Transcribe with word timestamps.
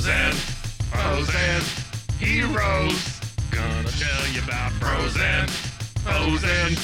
Frozen, 0.00 0.32
frozen 0.92 1.62
heroes. 2.18 3.20
Gonna 3.50 3.90
tell 3.90 4.28
you 4.32 4.42
about 4.42 4.72
frozen, 4.72 5.46
frozen 6.02 6.74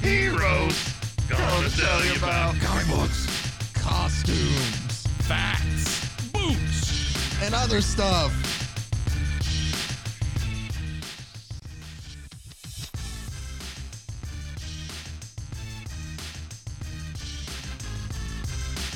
heroes. 0.00 0.94
Gonna 1.28 1.68
tell 1.68 2.04
you 2.06 2.14
about 2.16 2.58
comic 2.62 2.86
books, 2.86 3.26
costumes, 3.74 5.06
facts, 5.28 6.08
boots. 6.32 7.42
and 7.42 7.54
other 7.54 7.82
stuff. 7.82 8.32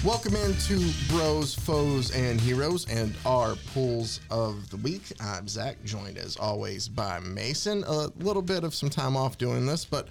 Welcome 0.05 0.37
into 0.37 0.93
Bros, 1.09 1.57
Foes, 1.57 2.15
and 2.15 2.41
Heroes 2.41 2.89
and 2.89 3.13
our 3.27 3.57
pulls 3.75 4.21
of 4.31 4.71
the 4.71 4.77
week. 4.77 5.03
I'm 5.21 5.49
Zach, 5.49 5.83
joined 5.85 6.19
as 6.19 6.37
always 6.37 6.89
by 6.89 7.19
Mason. 7.19 7.83
A 7.85 8.07
little 8.21 8.41
bit 8.41 8.63
of 8.63 8.77
some 8.77 8.91
time 8.91 9.17
off 9.17 9.39
doing 9.39 9.67
this, 9.67 9.85
but 9.85 10.07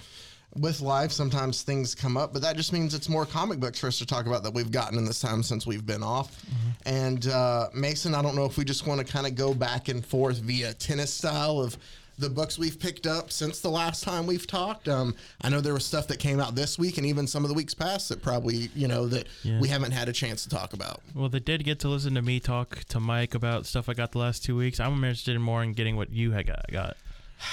with 0.58 0.82
life, 0.82 1.14
sometimes 1.14 1.62
things 1.62 1.96
come 1.96 2.18
up, 2.18 2.34
but 2.34 2.42
that 2.42 2.58
just 2.58 2.74
means 2.74 2.94
it's 2.94 3.08
more 3.08 3.26
comic 3.26 3.62
books 3.62 3.80
for 3.80 3.88
us 3.88 3.98
to 4.00 4.06
talk 4.06 4.26
about 4.26 4.44
that 4.44 4.54
we've 4.54 4.72
gotten 4.72 4.98
in 4.98 5.06
this 5.06 5.22
time 5.22 5.42
since 5.42 5.66
we've 5.66 5.86
been 5.86 6.04
off. 6.04 6.44
And 6.86 7.26
uh, 7.28 7.70
Mason, 7.74 8.14
I 8.14 8.22
don't 8.22 8.36
know 8.36 8.46
if 8.46 8.58
we 8.58 8.66
just 8.66 8.86
want 8.88 9.00
to 9.06 9.12
kind 9.12 9.26
of 9.26 9.36
go 9.36 9.54
back 9.54 9.88
and 9.88 10.06
forth 10.06 10.40
via 10.40 10.74
tennis 10.74 11.14
style 11.14 11.60
of 11.60 11.78
the 12.20 12.30
books 12.30 12.58
we've 12.58 12.80
picked 12.80 13.06
up 13.06 13.32
since 13.32 13.60
the 13.60 13.70
last 13.70 14.04
time 14.04 14.26
we've 14.26 14.48
talked. 14.48 14.88
Um, 14.88 15.14
I 15.42 15.50
know 15.50 15.62
there 15.62 15.74
was 15.74 15.86
stuff 15.86 16.08
that 16.08 16.18
came 16.18 16.40
out 16.40 16.56
this 16.56 16.80
week 16.80 16.98
and 16.98 17.06
even 17.06 17.28
some 17.28 17.44
of 17.44 17.50
the 17.50 17.54
weeks 17.54 17.74
past 17.76 18.10
that 18.10 18.22
probably, 18.24 18.70
you 18.76 18.88
know, 18.88 19.08
that 19.08 19.28
Yeah. 19.44 19.60
we 19.60 19.68
haven't 19.68 19.92
had 19.92 20.10
a 20.10 20.14
chance 20.14 20.42
to 20.44 20.50
talk 20.50 20.74
about. 20.74 21.02
Well, 21.14 21.30
they 21.30 21.40
did 21.40 21.64
get 21.64 21.80
to 21.82 21.90
listen 21.90 22.16
to 22.16 22.22
me 22.22 22.40
talk 22.40 22.84
to 22.90 23.00
Mike 23.00 23.36
about 23.36 23.66
stuff 23.68 23.88
I 23.88 23.94
got 23.94 24.14
the 24.14 24.18
last 24.20 24.44
two 24.44 24.56
weeks. 24.58 24.80
I'm 24.80 24.94
interested 24.96 25.36
in 25.36 25.42
more 25.42 25.62
in 25.64 25.74
getting 25.74 25.96
what 25.96 26.12
you 26.12 26.32
had 26.32 26.48
got. 26.48 26.66
got. 26.72 26.98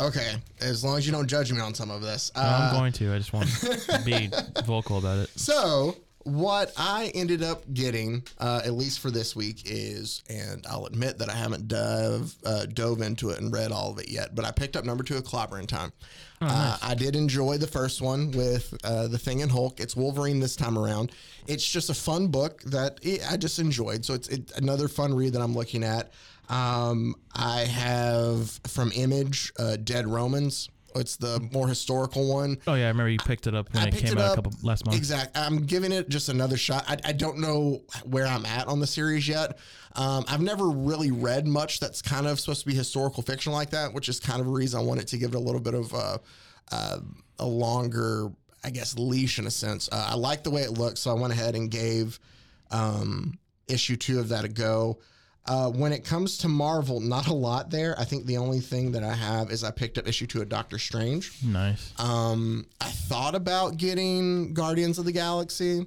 Okay, 0.00 0.34
as 0.60 0.82
long 0.82 0.98
as 0.98 1.06
you 1.06 1.12
don't 1.12 1.28
judge 1.28 1.52
me 1.52 1.60
on 1.60 1.72
some 1.72 1.88
of 1.88 2.02
this. 2.02 2.32
No, 2.34 2.42
Uh, 2.42 2.68
I'm 2.72 2.74
going 2.76 2.92
to. 2.94 3.14
I 3.14 3.18
just 3.18 3.32
want 3.32 3.48
to 3.48 4.02
be 4.04 4.28
vocal 4.64 4.98
about 4.98 5.18
it. 5.18 5.30
So, 5.38 5.96
what 6.24 6.72
I 6.76 7.12
ended 7.14 7.42
up 7.42 7.62
getting, 7.72 8.24
uh, 8.38 8.62
at 8.64 8.72
least 8.72 9.00
for 9.00 9.10
this 9.10 9.36
week, 9.36 9.62
is, 9.66 10.22
and 10.28 10.64
I'll 10.68 10.86
admit 10.86 11.18
that 11.18 11.28
I 11.28 11.34
haven't 11.34 11.68
dove, 11.68 12.34
uh, 12.44 12.66
dove 12.66 13.02
into 13.02 13.30
it 13.30 13.40
and 13.40 13.52
read 13.52 13.72
all 13.72 13.90
of 13.90 13.98
it 13.98 14.08
yet, 14.08 14.34
but 14.34 14.44
I 14.44 14.50
picked 14.50 14.76
up 14.76 14.84
number 14.84 15.04
two 15.04 15.16
of 15.16 15.24
Clobbering 15.24 15.66
Time. 15.66 15.92
uh, 16.40 16.76
I 16.82 16.94
did 16.94 17.14
enjoy 17.16 17.58
the 17.58 17.66
first 17.66 18.02
one 18.02 18.30
with 18.32 18.74
uh, 18.84 19.06
The 19.08 19.18
Thing 19.18 19.42
and 19.42 19.50
Hulk. 19.50 19.80
It's 19.80 19.96
Wolverine 19.96 20.40
this 20.40 20.56
time 20.56 20.76
around. 20.78 21.12
It's 21.46 21.66
just 21.66 21.88
a 21.90 21.94
fun 21.94 22.28
book 22.28 22.62
that 22.64 22.98
it, 23.02 23.20
I 23.30 23.36
just 23.36 23.58
enjoyed. 23.58 24.04
So, 24.04 24.14
it's 24.14 24.28
it, 24.28 24.52
another 24.56 24.88
fun 24.88 25.14
read 25.14 25.34
that 25.34 25.42
I'm 25.42 25.54
looking 25.54 25.84
at. 25.84 26.12
Um, 26.48 27.14
I 27.34 27.60
have 27.60 28.50
from 28.66 28.92
Image, 28.92 29.52
uh, 29.58 29.76
Dead 29.76 30.06
Romans. 30.06 30.68
It's 30.94 31.16
the 31.16 31.40
more 31.52 31.68
historical 31.68 32.32
one. 32.32 32.58
Oh 32.66 32.74
yeah, 32.74 32.84
I 32.84 32.88
remember 32.88 33.10
you 33.10 33.18
picked 33.18 33.46
it 33.46 33.54
up 33.54 33.72
when 33.74 33.84
I 33.84 33.88
it 33.88 33.94
came 33.94 34.12
it 34.12 34.18
out 34.18 34.32
a 34.32 34.34
couple 34.36 34.52
last 34.62 34.86
month. 34.86 34.96
Exactly. 34.96 35.40
I'm 35.40 35.64
giving 35.66 35.92
it 35.92 36.08
just 36.08 36.28
another 36.28 36.56
shot. 36.56 36.84
I, 36.88 36.96
I 37.04 37.12
don't 37.12 37.38
know 37.38 37.82
where 38.04 38.26
I'm 38.26 38.46
at 38.46 38.68
on 38.68 38.80
the 38.80 38.86
series 38.86 39.26
yet. 39.26 39.58
Um, 39.96 40.24
I've 40.28 40.40
never 40.40 40.68
really 40.68 41.10
read 41.10 41.46
much 41.46 41.80
that's 41.80 42.02
kind 42.02 42.26
of 42.26 42.38
supposed 42.40 42.60
to 42.60 42.66
be 42.66 42.74
historical 42.74 43.22
fiction 43.22 43.52
like 43.52 43.70
that, 43.70 43.92
which 43.92 44.08
is 44.08 44.20
kind 44.20 44.40
of 44.40 44.46
a 44.46 44.50
reason 44.50 44.80
I 44.80 44.82
wanted 44.82 45.08
to 45.08 45.18
give 45.18 45.34
it 45.34 45.36
a 45.36 45.40
little 45.40 45.60
bit 45.60 45.74
of 45.74 45.94
uh, 45.94 46.18
uh, 46.72 46.98
a 47.38 47.46
longer, 47.46 48.30
I 48.62 48.70
guess, 48.70 48.96
leash 48.98 49.38
in 49.38 49.46
a 49.46 49.50
sense. 49.50 49.88
Uh, 49.90 50.08
I 50.10 50.14
like 50.14 50.42
the 50.42 50.50
way 50.50 50.62
it 50.62 50.72
looks, 50.72 51.00
so 51.00 51.10
I 51.10 51.14
went 51.14 51.32
ahead 51.32 51.54
and 51.54 51.70
gave 51.70 52.18
um, 52.70 53.38
issue 53.68 53.96
two 53.96 54.20
of 54.20 54.28
that 54.30 54.44
a 54.44 54.48
go. 54.48 54.98
Uh, 55.46 55.70
when 55.70 55.92
it 55.92 56.04
comes 56.04 56.38
to 56.38 56.48
Marvel, 56.48 57.00
not 57.00 57.26
a 57.26 57.34
lot 57.34 57.70
there. 57.70 57.94
I 57.98 58.04
think 58.04 58.24
the 58.24 58.38
only 58.38 58.60
thing 58.60 58.92
that 58.92 59.02
I 59.02 59.12
have 59.12 59.50
is 59.50 59.62
I 59.62 59.70
picked 59.70 59.98
up 59.98 60.08
issue 60.08 60.26
two 60.26 60.40
of 60.40 60.48
Doctor 60.48 60.78
Strange. 60.78 61.32
Nice. 61.44 61.92
Um, 62.00 62.66
I 62.80 62.86
thought 62.88 63.34
about 63.34 63.76
getting 63.76 64.54
Guardians 64.54 64.98
of 64.98 65.04
the 65.04 65.12
Galaxy. 65.12 65.86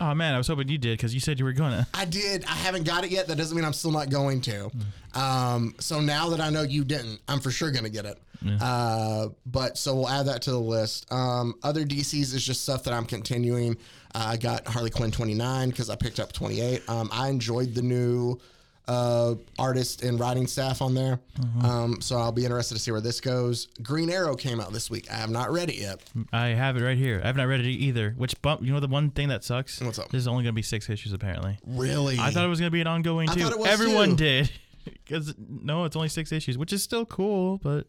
Oh 0.00 0.14
man, 0.14 0.34
I 0.34 0.38
was 0.38 0.48
hoping 0.48 0.68
you 0.68 0.78
did 0.78 0.98
because 0.98 1.14
you 1.14 1.20
said 1.20 1.38
you 1.38 1.44
were 1.44 1.52
gonna. 1.52 1.86
I 1.94 2.04
did. 2.04 2.44
I 2.44 2.54
haven't 2.54 2.84
got 2.84 3.04
it 3.04 3.10
yet. 3.10 3.28
That 3.28 3.36
doesn't 3.36 3.56
mean 3.56 3.64
I'm 3.64 3.72
still 3.72 3.92
not 3.92 4.10
going 4.10 4.40
to. 4.42 4.70
Um, 5.14 5.74
so 5.78 6.00
now 6.00 6.30
that 6.30 6.40
I 6.40 6.50
know 6.50 6.62
you 6.62 6.84
didn't, 6.84 7.20
I'm 7.28 7.40
for 7.40 7.50
sure 7.50 7.70
going 7.70 7.84
to 7.84 7.90
get 7.90 8.04
it. 8.04 8.18
Uh, 8.60 9.28
but 9.46 9.76
so 9.78 9.94
we'll 9.94 10.08
add 10.08 10.26
that 10.26 10.42
to 10.42 10.50
the 10.50 10.60
list. 10.60 11.10
Um, 11.12 11.54
other 11.62 11.84
DCs 11.84 12.34
is 12.34 12.44
just 12.44 12.62
stuff 12.62 12.84
that 12.84 12.94
I'm 12.94 13.06
continuing. 13.06 13.76
Uh, 14.14 14.26
I 14.28 14.36
got 14.36 14.68
Harley 14.68 14.90
Quinn 14.90 15.10
29 15.10 15.70
because 15.70 15.90
I 15.90 15.96
picked 15.96 16.20
up 16.20 16.32
28. 16.32 16.82
Um, 16.88 17.08
I 17.12 17.28
enjoyed 17.28 17.74
the 17.74 17.82
new 17.82 18.38
uh, 18.88 19.34
artist 19.58 20.02
and 20.02 20.18
writing 20.20 20.46
staff 20.46 20.80
on 20.80 20.94
there. 20.94 21.18
Um, 21.62 22.00
so 22.00 22.16
I'll 22.18 22.32
be 22.32 22.44
interested 22.44 22.74
to 22.74 22.80
see 22.80 22.92
where 22.92 23.00
this 23.00 23.20
goes. 23.20 23.68
Green 23.82 24.10
Arrow 24.10 24.36
came 24.36 24.60
out 24.60 24.72
this 24.72 24.90
week. 24.90 25.10
I 25.10 25.14
have 25.16 25.30
not 25.30 25.50
read 25.50 25.68
it 25.70 25.76
yet. 25.76 26.00
I 26.32 26.48
have 26.48 26.76
it 26.76 26.82
right 26.84 26.96
here. 26.96 27.20
I 27.22 27.26
have 27.26 27.36
not 27.36 27.48
read 27.48 27.60
it 27.60 27.66
either. 27.66 28.12
Which 28.16 28.40
bump? 28.42 28.62
You 28.62 28.72
know 28.72 28.80
the 28.80 28.88
one 28.88 29.10
thing 29.10 29.28
that 29.28 29.42
sucks. 29.44 29.80
What's 29.80 29.98
up? 29.98 30.10
This 30.10 30.20
is 30.20 30.28
only 30.28 30.44
gonna 30.44 30.52
be 30.52 30.62
six 30.62 30.88
issues 30.88 31.12
apparently. 31.12 31.58
Really? 31.66 32.18
I 32.18 32.30
thought 32.30 32.44
it 32.44 32.48
was 32.48 32.60
gonna 32.60 32.70
be 32.70 32.80
an 32.80 32.86
ongoing 32.86 33.28
I 33.28 33.34
too. 33.34 33.40
thought 33.42 33.52
it 33.52 33.58
was 33.58 33.68
Everyone 33.68 34.10
too. 34.10 34.16
did. 34.16 34.50
Because 34.84 35.34
no, 35.36 35.82
it's 35.82 35.96
only 35.96 36.08
six 36.08 36.30
issues, 36.30 36.56
which 36.56 36.72
is 36.72 36.80
still 36.80 37.04
cool, 37.04 37.58
but 37.58 37.88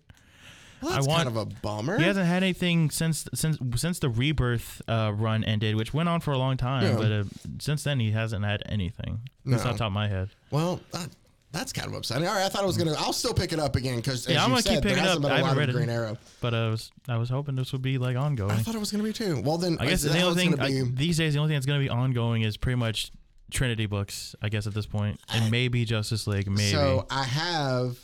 Well, 0.82 0.92
that's 0.94 1.08
I 1.08 1.10
want- 1.10 1.24
kind 1.26 1.28
of 1.30 1.38
a 1.38 1.46
bummer. 1.62 1.98
He 1.98 2.04
hasn't 2.06 2.26
had 2.28 2.44
anything 2.44 2.90
since 2.90 3.28
since 3.34 3.58
since 3.76 4.00
the 4.00 4.10
rebirth 4.10 4.82
uh, 4.88 5.12
run 5.16 5.44
ended, 5.44 5.76
which 5.76 5.94
went 5.94 6.08
on 6.10 6.22
for 6.22 6.32
a 6.34 6.38
long 6.38 6.58
time. 6.58 6.84
Yeah. 6.84 6.96
But 6.98 7.12
uh, 7.12 7.24
since 7.60 7.84
then, 7.84 8.00
he 8.00 8.12
hasn't 8.12 8.46
had 8.46 8.62
anything. 8.68 9.22
That's 9.46 9.64
No. 9.64 9.72
off 9.72 9.78
top 9.78 9.88
of 9.88 9.94
my 9.94 10.08
head. 10.08 10.30
Well, 10.52 10.80
that, 10.92 11.10
that's 11.52 11.74
kind 11.74 11.88
of 11.88 11.94
upsetting. 11.96 12.28
All 12.28 12.36
right, 12.36 12.46
I 12.46 12.50
thought 12.50 12.62
I 12.64 12.66
was 12.68 12.78
gonna. 12.78 12.94
I'll 13.00 13.14
still 13.14 13.34
pick 13.34 13.54
it 13.54 13.60
up 13.60 13.76
again 13.76 13.96
because 13.96 14.28
Yeah, 14.30 14.44
I'm 14.44 14.50
you 14.52 14.56
gonna 14.56 14.62
said, 14.62 14.84
there 14.84 14.96
picking 14.96 15.08
up. 15.08 15.26
I 15.26 15.38
haven't 15.40 15.58
read 15.58 15.70
it. 15.70 15.74
Green 15.74 15.90
Arrow. 15.90 16.18
But 16.42 16.54
I 16.54 16.70
was 16.70 16.92
I 17.08 17.18
was 17.18 17.30
hoping 17.30 17.56
this 17.56 17.72
would 17.72 17.82
be 17.82 17.98
like 17.98 18.16
ongoing. 18.18 18.52
I 18.52 18.58
thought 18.58 18.76
it 18.76 18.80
was 18.80 18.92
gonna 18.92 19.04
be 19.04 19.14
too. 19.14 19.42
Well, 19.42 19.58
then 19.58 19.78
I 19.80 19.88
guess 19.88 20.02
the 20.04 20.22
only 20.22 20.36
thing 20.44 20.52
gonna 20.52 20.64
I, 20.64 20.84
these 20.94 21.18
days, 21.18 21.34
the 21.34 21.40
only 21.40 21.50
thing 21.50 21.56
that's 21.56 21.66
going 21.66 21.80
to 21.80 21.84
be 21.84 21.90
ongoing 21.90 22.42
is 22.44 22.58
pretty 22.58 22.76
much 22.78 23.12
Trinity 23.50 23.86
books. 23.86 24.36
I 24.42 24.50
guess 24.50 24.68
at 24.68 24.74
this 24.74 24.86
point, 24.86 25.20
and 25.34 25.50
maybe 25.50 25.86
Justice 25.86 26.28
League. 26.28 26.48
Maybe. 26.50 26.70
So 26.72 27.08
I 27.10 27.24
have. 27.24 27.98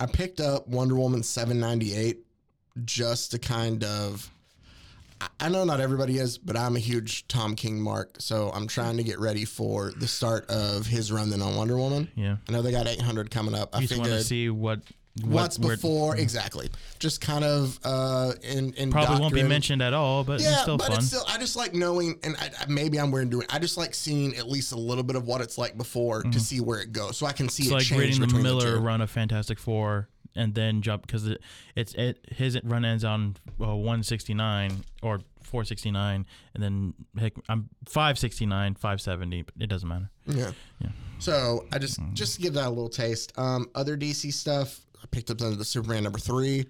I 0.00 0.06
picked 0.06 0.40
up 0.40 0.66
Wonder 0.68 0.96
Woman 0.96 1.22
798 1.22 2.18
just 2.84 3.30
to 3.32 3.38
kind 3.38 3.84
of. 3.84 4.30
I- 5.40 5.48
know 5.48 5.64
not 5.64 5.80
everybody 5.80 6.18
is, 6.18 6.36
but 6.38 6.56
I'm 6.56 6.76
a 6.76 6.80
huge 6.80 7.26
Tom 7.28 7.54
King 7.54 7.80
mark, 7.80 8.16
so 8.18 8.50
I'm 8.52 8.66
trying 8.66 8.96
to 8.96 9.04
get 9.04 9.18
ready 9.20 9.44
for 9.44 9.92
the 9.96 10.08
start 10.08 10.50
of 10.50 10.86
his 10.86 11.12
run 11.12 11.30
then 11.30 11.40
on 11.40 11.54
Wonder 11.56 11.76
Woman. 11.76 12.08
yeah, 12.16 12.36
I 12.48 12.52
know 12.52 12.60
they 12.62 12.72
got 12.72 12.86
800 12.88 13.30
coming 13.30 13.54
up. 13.54 13.74
I 13.74 13.80
you 13.80 13.86
just 13.86 13.98
want 13.98 14.10
to 14.10 14.22
see 14.24 14.50
what, 14.50 14.80
what 15.22 15.30
what's 15.30 15.58
before 15.58 16.16
exactly. 16.16 16.70
Just 16.98 17.20
kind 17.20 17.44
of 17.44 17.78
uh, 17.84 18.32
in 18.42 18.72
in 18.74 18.90
Probably 18.90 19.20
won't 19.20 19.32
be 19.34 19.42
mentioned 19.44 19.80
at 19.82 19.92
all, 19.94 20.24
but 20.24 20.40
Yeah, 20.40 20.52
it's 20.52 20.62
still 20.62 20.76
but 20.76 20.88
fun. 20.88 20.96
it's 20.98 21.06
still. 21.06 21.22
I 21.28 21.38
just 21.38 21.54
like 21.56 21.72
knowing, 21.74 22.18
and 22.24 22.36
I, 22.36 22.50
maybe 22.68 22.98
I'm 22.98 23.10
weird 23.12 23.30
doing. 23.30 23.46
I 23.50 23.58
just 23.60 23.76
like 23.76 23.94
seeing 23.94 24.34
at 24.36 24.48
least 24.48 24.72
a 24.72 24.76
little 24.78 25.04
bit 25.04 25.14
of 25.16 25.26
what 25.26 25.40
it's 25.40 25.56
like 25.58 25.76
before 25.76 26.22
to 26.24 26.40
see 26.40 26.60
where 26.60 26.80
it 26.80 26.92
goes, 26.92 27.16
so 27.16 27.26
I 27.26 27.32
can 27.32 27.48
see 27.48 27.64
Mm-hmm. 27.64 27.76
it's 27.76 27.90
it 27.90 27.94
like 27.94 28.00
reading 28.00 28.20
the 28.20 28.42
Miller 28.42 28.72
the 28.72 28.80
run 28.80 29.00
of 29.00 29.10
Fantastic 29.10 29.58
Four 29.58 30.08
and 30.36 30.52
then 30.52 30.82
jump 30.82 31.06
because 31.06 31.28
it, 31.28 31.40
it's 31.76 31.94
it 31.94 32.18
his 32.32 32.58
run 32.64 32.84
ends 32.84 33.04
on 33.04 33.36
uh, 33.60 33.76
169 33.76 34.82
or 35.02 35.20
469 35.42 36.26
and 36.54 36.62
then 36.62 36.94
heck, 37.16 37.34
I'm 37.48 37.68
569 37.86 38.74
570 38.74 39.42
but 39.42 39.54
it 39.60 39.68
doesn't 39.68 39.88
matter 39.88 40.10
Yeah. 40.26 40.50
Yeah. 40.80 40.88
So 41.20 41.66
I 41.72 41.78
just 41.78 42.00
Mm-hmm. 42.00 42.14
just 42.14 42.40
give 42.40 42.54
that 42.54 42.66
a 42.66 42.70
little 42.70 42.88
taste. 42.88 43.32
Um, 43.38 43.70
other 43.76 43.96
DC 43.96 44.32
stuff. 44.32 44.80
I 45.04 45.06
picked 45.10 45.30
up 45.30 45.38
the 45.38 45.64
Superman 45.64 46.02
number 46.02 46.18
three. 46.18 46.66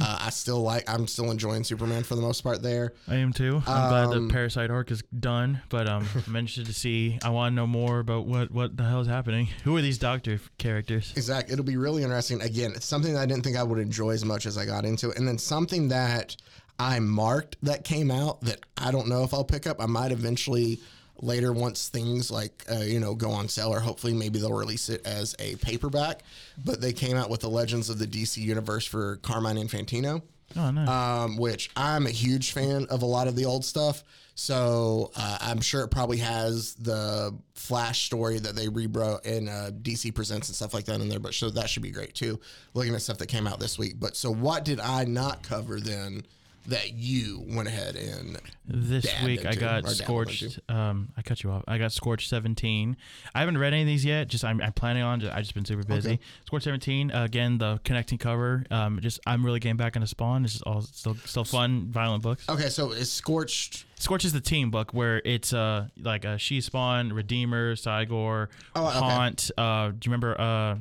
Uh, 0.00 0.20
I 0.22 0.30
still 0.30 0.62
like. 0.62 0.88
I'm 0.88 1.06
still 1.06 1.30
enjoying 1.30 1.64
Superman 1.64 2.02
for 2.02 2.14
the 2.14 2.22
most 2.22 2.40
part. 2.40 2.62
There. 2.62 2.94
I 3.08 3.16
am 3.16 3.32
too 3.32 3.62
I'm 3.66 3.88
glad 3.90 4.04
Um, 4.16 4.28
the 4.28 4.32
Parasite 4.32 4.70
arc 4.70 4.90
is 4.90 5.02
done 5.02 5.60
but 5.68 5.86
um, 5.86 6.08
I'm 6.26 6.36
interested 6.36 6.64
to 6.66 6.72
see 6.72 7.18
I 7.22 7.28
want 7.28 7.52
to 7.52 7.56
know 7.56 7.66
more 7.66 7.98
about 7.98 8.26
what 8.26 8.50
what 8.50 8.74
the 8.74 8.84
hell 8.84 9.00
is 9.00 9.06
happening 9.06 9.48
who 9.64 9.76
are 9.76 9.82
these 9.82 9.98
Doctor 9.98 10.40
characters 10.56 11.12
Exactly. 11.14 11.52
It'll 11.52 11.64
be 11.64 11.76
really 11.76 12.04
interesting. 12.04 12.40
Again, 12.40 12.72
it's 12.74 12.86
something 12.86 13.12
that 13.12 13.20
I 13.20 13.26
didn't 13.26 13.44
think 13.44 13.58
I 13.58 13.62
would 13.62 13.78
enjoy 13.78 14.10
as 14.10 14.24
much 14.24 14.46
as 14.46 14.56
I 14.56 14.64
got 14.64 14.86
into 14.86 15.10
it. 15.10 15.18
And 15.18 15.28
then 15.28 15.36
something 15.36 15.88
that 15.88 16.36
I 16.78 16.98
marked 17.00 17.56
that 17.62 17.84
came 17.84 18.10
out 18.10 18.40
that 18.42 18.60
I 18.78 18.92
don't 18.92 19.08
know 19.08 19.24
if 19.24 19.34
I'll 19.34 19.44
pick 19.44 19.66
up. 19.66 19.76
I 19.78 19.86
might 19.86 20.10
eventually 20.10 20.80
later 21.22 21.52
once 21.52 21.88
things 21.88 22.30
like 22.30 22.64
uh, 22.70 22.80
you 22.80 23.00
know 23.00 23.14
go 23.14 23.30
on 23.30 23.48
sale 23.48 23.72
or 23.72 23.80
hopefully 23.80 24.12
maybe 24.12 24.38
they'll 24.38 24.52
release 24.52 24.88
it 24.90 25.06
as 25.06 25.34
a 25.38 25.56
paperback. 25.56 26.22
But 26.64 26.80
they 26.82 26.92
came 26.92 27.16
out 27.16 27.30
with 27.30 27.40
the 27.40 27.48
Legends 27.48 27.88
of 27.88 27.98
the 27.98 28.06
DC 28.06 28.36
Universe 28.38 28.84
for 28.84 29.16
Carmine 29.22 29.56
Infantino 29.56 30.20
Oh, 30.56 30.70
nice. 30.70 30.88
um, 30.88 31.36
which 31.38 31.70
I'm 31.76 32.06
a 32.06 32.10
huge 32.10 32.52
fan 32.52 32.86
of 32.90 33.00
a 33.02 33.06
lot 33.06 33.28
of 33.28 33.36
the 33.36 33.46
old 33.46 33.64
stuff. 33.64 34.02
So 34.34 35.10
uh, 35.14 35.38
I'm 35.42 35.60
sure 35.60 35.82
it 35.82 35.88
probably 35.88 36.16
has 36.18 36.74
the 36.74 37.34
Flash 37.54 38.06
story 38.06 38.38
that 38.38 38.56
they 38.56 38.68
rewrote 38.68 39.24
in 39.26 39.46
uh, 39.48 39.70
DC 39.82 40.14
Presents 40.14 40.48
and 40.48 40.56
stuff 40.56 40.72
like 40.74 40.86
that 40.86 41.00
in 41.00 41.08
there. 41.08 41.20
But 41.20 41.34
so 41.34 41.50
that 41.50 41.68
should 41.68 41.82
be 41.82 41.90
great 41.90 42.14
too. 42.14 42.40
Looking 42.74 42.94
at 42.94 43.02
stuff 43.02 43.18
that 43.18 43.26
came 43.28 43.46
out 43.46 43.60
this 43.60 43.78
week. 43.78 43.94
But 44.00 44.16
so 44.16 44.32
what 44.32 44.64
did 44.64 44.80
I 44.80 45.04
not 45.04 45.42
cover 45.42 45.80
then? 45.80 46.24
That 46.68 46.92
you 46.94 47.44
went 47.48 47.66
ahead 47.66 47.96
and 47.96 48.38
This 48.66 49.06
week 49.24 49.44
I 49.44 49.54
got 49.56 49.88
Scorched. 49.88 50.60
Um, 50.68 51.08
I 51.16 51.22
cut 51.22 51.42
you 51.42 51.50
off. 51.50 51.64
I 51.66 51.76
got 51.76 51.90
Scorched 51.90 52.28
17. 52.28 52.96
I 53.34 53.40
haven't 53.40 53.58
read 53.58 53.72
any 53.72 53.82
of 53.82 53.88
these 53.88 54.04
yet. 54.04 54.28
Just 54.28 54.44
I'm, 54.44 54.60
I'm 54.62 54.72
planning 54.72 55.02
on. 55.02 55.26
I 55.26 55.40
just 55.40 55.54
been 55.54 55.64
super 55.64 55.82
busy. 55.82 56.12
Okay. 56.12 56.20
Scorched 56.46 56.64
17. 56.64 57.10
Uh, 57.10 57.24
again, 57.24 57.58
the 57.58 57.80
connecting 57.84 58.16
cover. 58.18 58.64
Um, 58.70 59.00
just 59.02 59.18
I'm 59.26 59.44
really 59.44 59.58
getting 59.58 59.76
back 59.76 59.96
into 59.96 60.06
Spawn. 60.06 60.44
It's 60.44 60.52
just 60.52 60.64
all 60.64 60.82
still 60.82 61.16
still 61.24 61.44
fun, 61.44 61.90
violent 61.90 62.22
books. 62.22 62.48
Okay, 62.48 62.68
so 62.68 62.92
it's 62.92 63.10
scorched. 63.10 63.84
Scorch 63.98 64.24
is 64.24 64.32
the 64.32 64.40
team 64.40 64.70
book 64.70 64.94
where 64.94 65.20
it's 65.24 65.52
uh 65.52 65.88
like 65.98 66.24
a 66.24 66.38
She 66.38 66.60
Spawn, 66.60 67.12
Redeemer, 67.12 67.74
Cy-Gor, 67.74 68.50
Oh, 68.76 68.86
okay. 68.86 68.98
Haunt. 68.98 69.50
Uh, 69.58 69.88
do 69.88 69.94
you 70.04 70.12
remember 70.12 70.40
uh? 70.40 70.76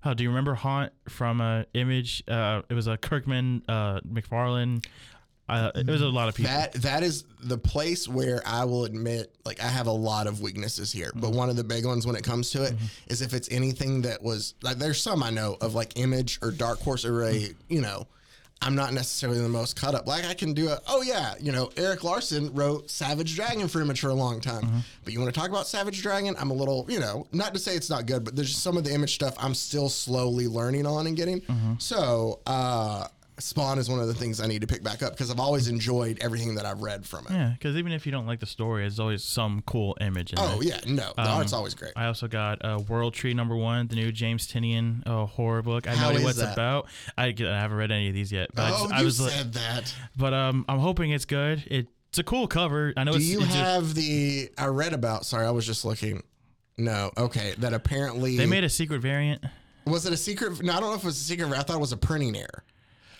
How 0.00 0.14
do 0.14 0.22
you 0.22 0.28
remember 0.30 0.54
Haunt 0.54 0.92
from 1.08 1.40
uh, 1.40 1.64
Image? 1.74 2.22
Uh, 2.28 2.62
it 2.70 2.74
was 2.74 2.86
a 2.86 2.96
Kirkman, 2.96 3.64
uh, 3.68 3.98
McFarlane. 4.02 4.84
Uh, 5.48 5.70
it 5.74 5.86
was 5.86 6.02
a 6.02 6.08
lot 6.08 6.28
of 6.28 6.34
people. 6.34 6.52
That 6.52 6.72
that 6.74 7.02
is 7.02 7.24
the 7.40 7.56
place 7.58 8.06
where 8.06 8.42
I 8.46 8.64
will 8.64 8.84
admit, 8.84 9.34
like 9.44 9.62
I 9.62 9.68
have 9.68 9.86
a 9.86 9.92
lot 9.92 10.26
of 10.26 10.40
weaknesses 10.40 10.92
here. 10.92 11.10
But 11.14 11.30
one 11.30 11.48
of 11.48 11.56
the 11.56 11.64
big 11.64 11.86
ones 11.86 12.06
when 12.06 12.16
it 12.16 12.24
comes 12.24 12.50
to 12.50 12.64
it 12.64 12.74
is 13.06 13.22
if 13.22 13.32
it's 13.32 13.48
anything 13.50 14.02
that 14.02 14.22
was 14.22 14.54
like 14.62 14.76
there's 14.78 15.00
some 15.00 15.22
I 15.22 15.30
know 15.30 15.56
of 15.60 15.74
like 15.74 15.98
Image 15.98 16.38
or 16.42 16.50
Dark 16.50 16.80
Horse 16.80 17.04
or 17.04 17.22
a 17.22 17.48
you 17.68 17.80
know. 17.80 18.06
I'm 18.60 18.74
not 18.74 18.92
necessarily 18.92 19.38
the 19.40 19.48
most 19.48 19.76
cut 19.76 19.94
up. 19.94 20.08
Like 20.08 20.24
I 20.24 20.34
can 20.34 20.52
do 20.52 20.68
a, 20.68 20.80
oh 20.88 21.00
yeah, 21.00 21.34
you 21.38 21.52
know, 21.52 21.70
Erik 21.76 22.02
Larsen 22.02 22.52
wrote 22.54 22.90
Savage 22.90 23.36
Dragon 23.36 23.68
for 23.68 23.80
Image 23.80 24.00
for 24.00 24.08
a 24.08 24.14
long 24.14 24.40
time. 24.40 24.82
But 25.04 25.12
you 25.12 25.20
want 25.20 25.32
to 25.32 25.40
talk 25.40 25.48
about 25.48 25.68
Savage 25.68 26.02
Dragon? 26.02 26.34
I'm 26.36 26.50
a 26.50 26.54
little, 26.54 26.84
you 26.88 26.98
know, 26.98 27.28
not 27.30 27.54
to 27.54 27.60
say 27.60 27.76
it's 27.76 27.88
not 27.88 28.06
good, 28.06 28.24
but 28.24 28.34
there's 28.34 28.48
just 28.50 28.64
some 28.64 28.76
of 28.76 28.82
the 28.82 28.92
image 28.92 29.14
stuff 29.14 29.36
I'm 29.38 29.54
still 29.54 29.88
slowly 29.88 30.48
learning 30.48 30.86
on 30.86 31.06
and 31.06 31.16
getting. 31.16 31.40
So, 31.78 32.40
uh, 32.48 33.06
Spawn 33.40 33.78
is 33.78 33.88
one 33.88 34.00
of 34.00 34.06
the 34.08 34.14
things 34.14 34.40
I 34.40 34.46
need 34.46 34.60
to 34.62 34.66
pick 34.66 34.82
back 34.82 35.02
up 35.02 35.12
because 35.12 35.30
I've 35.30 35.40
always 35.40 35.68
enjoyed 35.68 36.18
everything 36.20 36.54
that 36.56 36.66
I've 36.66 36.80
read 36.82 37.06
from 37.06 37.26
it. 37.26 37.32
Yeah, 37.32 37.52
because 37.52 37.76
even 37.76 37.92
if 37.92 38.04
you 38.06 38.12
don't 38.12 38.26
like 38.26 38.40
the 38.40 38.46
story, 38.46 38.82
there's 38.82 38.98
always 39.00 39.22
some 39.24 39.62
cool 39.66 39.96
image 40.00 40.32
in 40.32 40.38
Oh 40.38 40.58
there. 40.60 40.62
yeah, 40.68 40.80
no, 40.86 41.12
the 41.16 41.22
art's 41.22 41.52
always 41.52 41.74
great. 41.74 41.92
I 41.96 42.06
also 42.06 42.28
got 42.28 42.64
uh, 42.64 42.80
World 42.88 43.14
Tree 43.14 43.34
number 43.34 43.56
one, 43.56 43.86
the 43.88 43.96
new 43.96 44.12
James 44.12 44.46
Tynion 44.46 45.02
uh, 45.06 45.26
horror 45.26 45.62
book. 45.62 45.86
I 45.86 45.94
How 45.94 46.10
no 46.12 46.20
what 46.20 46.30
it's 46.30 46.38
that? 46.40 46.52
about. 46.54 46.86
I, 47.16 47.26
I 47.38 47.42
haven't 47.42 47.76
read 47.76 47.90
any 47.90 48.08
of 48.08 48.14
these 48.14 48.32
yet. 48.32 48.50
But 48.54 48.62
I, 48.62 48.68
oh, 48.70 48.72
just, 48.72 48.90
you 48.90 48.96
I 48.96 49.02
was, 49.04 49.16
said 49.32 49.52
that. 49.54 49.94
but 50.16 50.34
um, 50.34 50.64
I'm 50.68 50.78
hoping 50.78 51.10
it's 51.10 51.24
good. 51.24 51.62
It, 51.70 51.86
it's 52.10 52.18
a 52.18 52.24
cool 52.24 52.48
cover. 52.48 52.92
I 52.96 53.04
know 53.04 53.12
Do 53.12 53.18
it's. 53.18 53.26
you 53.26 53.40
it's 53.42 53.54
have 53.54 53.94
the? 53.94 54.50
I 54.56 54.66
read 54.66 54.92
about. 54.94 55.26
Sorry, 55.26 55.46
I 55.46 55.50
was 55.50 55.66
just 55.66 55.84
looking. 55.84 56.22
No, 56.76 57.10
okay. 57.18 57.54
That 57.58 57.72
apparently 57.74 58.36
they 58.36 58.46
made 58.46 58.64
a 58.64 58.68
secret 58.68 59.00
variant. 59.00 59.44
was 59.84 60.06
it 60.06 60.12
a 60.12 60.16
secret? 60.16 60.62
No, 60.62 60.72
I 60.72 60.80
don't 60.80 60.90
know 60.90 60.94
if 60.96 61.02
it 61.02 61.06
was 61.06 61.16
a 61.18 61.24
secret. 61.24 61.52
I 61.52 61.62
thought 61.62 61.76
it 61.76 61.80
was 61.80 61.92
a 61.92 61.96
printing 61.96 62.36
error. 62.36 62.64